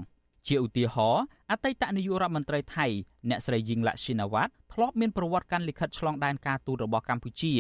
[0.47, 2.87] ជាឧទាហរណ៍អតីតនាយករដ្ឋមន្ត្រីថៃ
[3.29, 7.53] អ្នកស្រីយីងឡាក់ឈីណាវ៉ាត់ធ្លាប់មានប្រវត្តិកាន់លិខិតឆ្លងដែនការទូតរបស់កម្ពុជា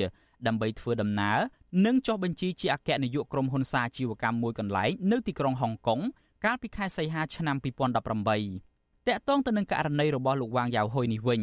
[0.47, 1.39] ដើម្បីធ្វើដំណើរ
[1.85, 5.99] និងចុះបញ្ជីជាអគ្គនាយកក្រុមហ៊ុនសាជីវកម្មមួយកន្លែងនៅទីក្រុងហុងកុង
[6.45, 11.41] កាលពីខែសីហាឆ្នាំ2018តាក់ទងទៅនឹងករណីរបស់លោកវ៉ាងយ៉ាវហ៊ុយនេះវិញ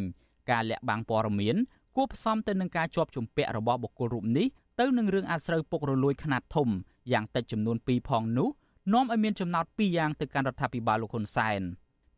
[0.51, 1.55] ការលាក់បាំងព័ត៌មាន
[1.95, 4.47] គួបផ្សំទៅនឹងការជាប់ជំពាក់របស់បុគ្គលរូបនេះ
[4.79, 6.69] ទៅនឹងរឿងអាស្រូវពុករលួយខ្នាតធំ
[7.11, 8.49] យ៉ាងតិចចំនួន2ផងនោះ
[8.93, 11.61] នាំឲ្យមានចំណោទ2យ៉ាងទៅកាន់រដ្ឋាភិបាលលោកហ៊ុនសែន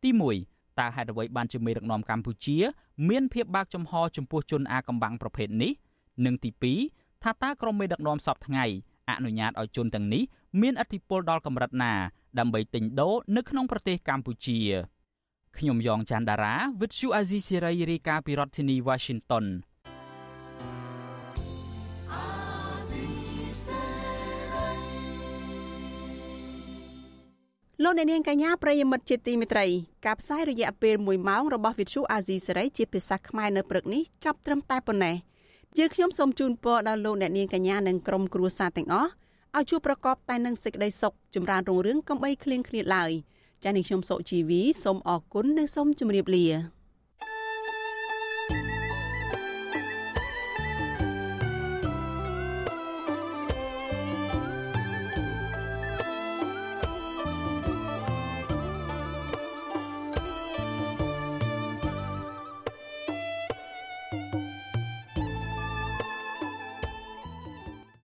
[0.02, 0.10] ទី
[0.44, 2.58] 1តើហេតុអ្វីបានជាមេដឹកនាំកម្ពុជា
[3.08, 5.72] មានភាពបើកចំហចំពោះជនអាកំបាំងប្រភេទនេះ
[6.24, 8.64] និងទី2 ថាតើក្រុមមេដឹកនាំសពថ្ងៃ
[9.10, 10.22] អនុញ្ញាតឲ្យជនទាំងនេះ
[10.60, 11.92] មានឥទ្ធិពលដល់កម្រិតណា
[12.38, 14.58] ដើម្បីទិញដូរនៅក្នុងប្រទេសកម្ពុជា
[15.58, 19.46] ខ្ញុំយ៉ងច័ន្ទដារាវិទ្យុអាស៊ីសេរីរាយការណ៍ពីរដ្ឋធានី Washington
[27.82, 29.66] លោកអ្នកនាងកញ្ញាប្រិយមិត្តជាទីមេត្រី
[30.06, 35.16] ការផ្សាយរយៈពេល1ម៉ោងរបស់វិទ្យុអាស៊ីសេរីជាភាសាខ្មែរនៅព្រឹកនេះចាប់ត្រឹមតែប៉ុណ្ណេះ
[35.78, 39.10] យើងខ្ញុំសូមជូនពរដល់លោកអ្នកនាងកញ្ញានិងក្រុមគ្រួសារទាំងអស់
[39.56, 43.10] ឲ្យជួបប្រកបតែនឹងសេចក្តីសុខចម្រើនរុងរឿងកំបីគ្លៀងគ្លាតឡើយ
[43.64, 46.46] ចា៎នេះខ្ញុំសុជីវីសូមអរគុណនិងសូមជម្រាបលា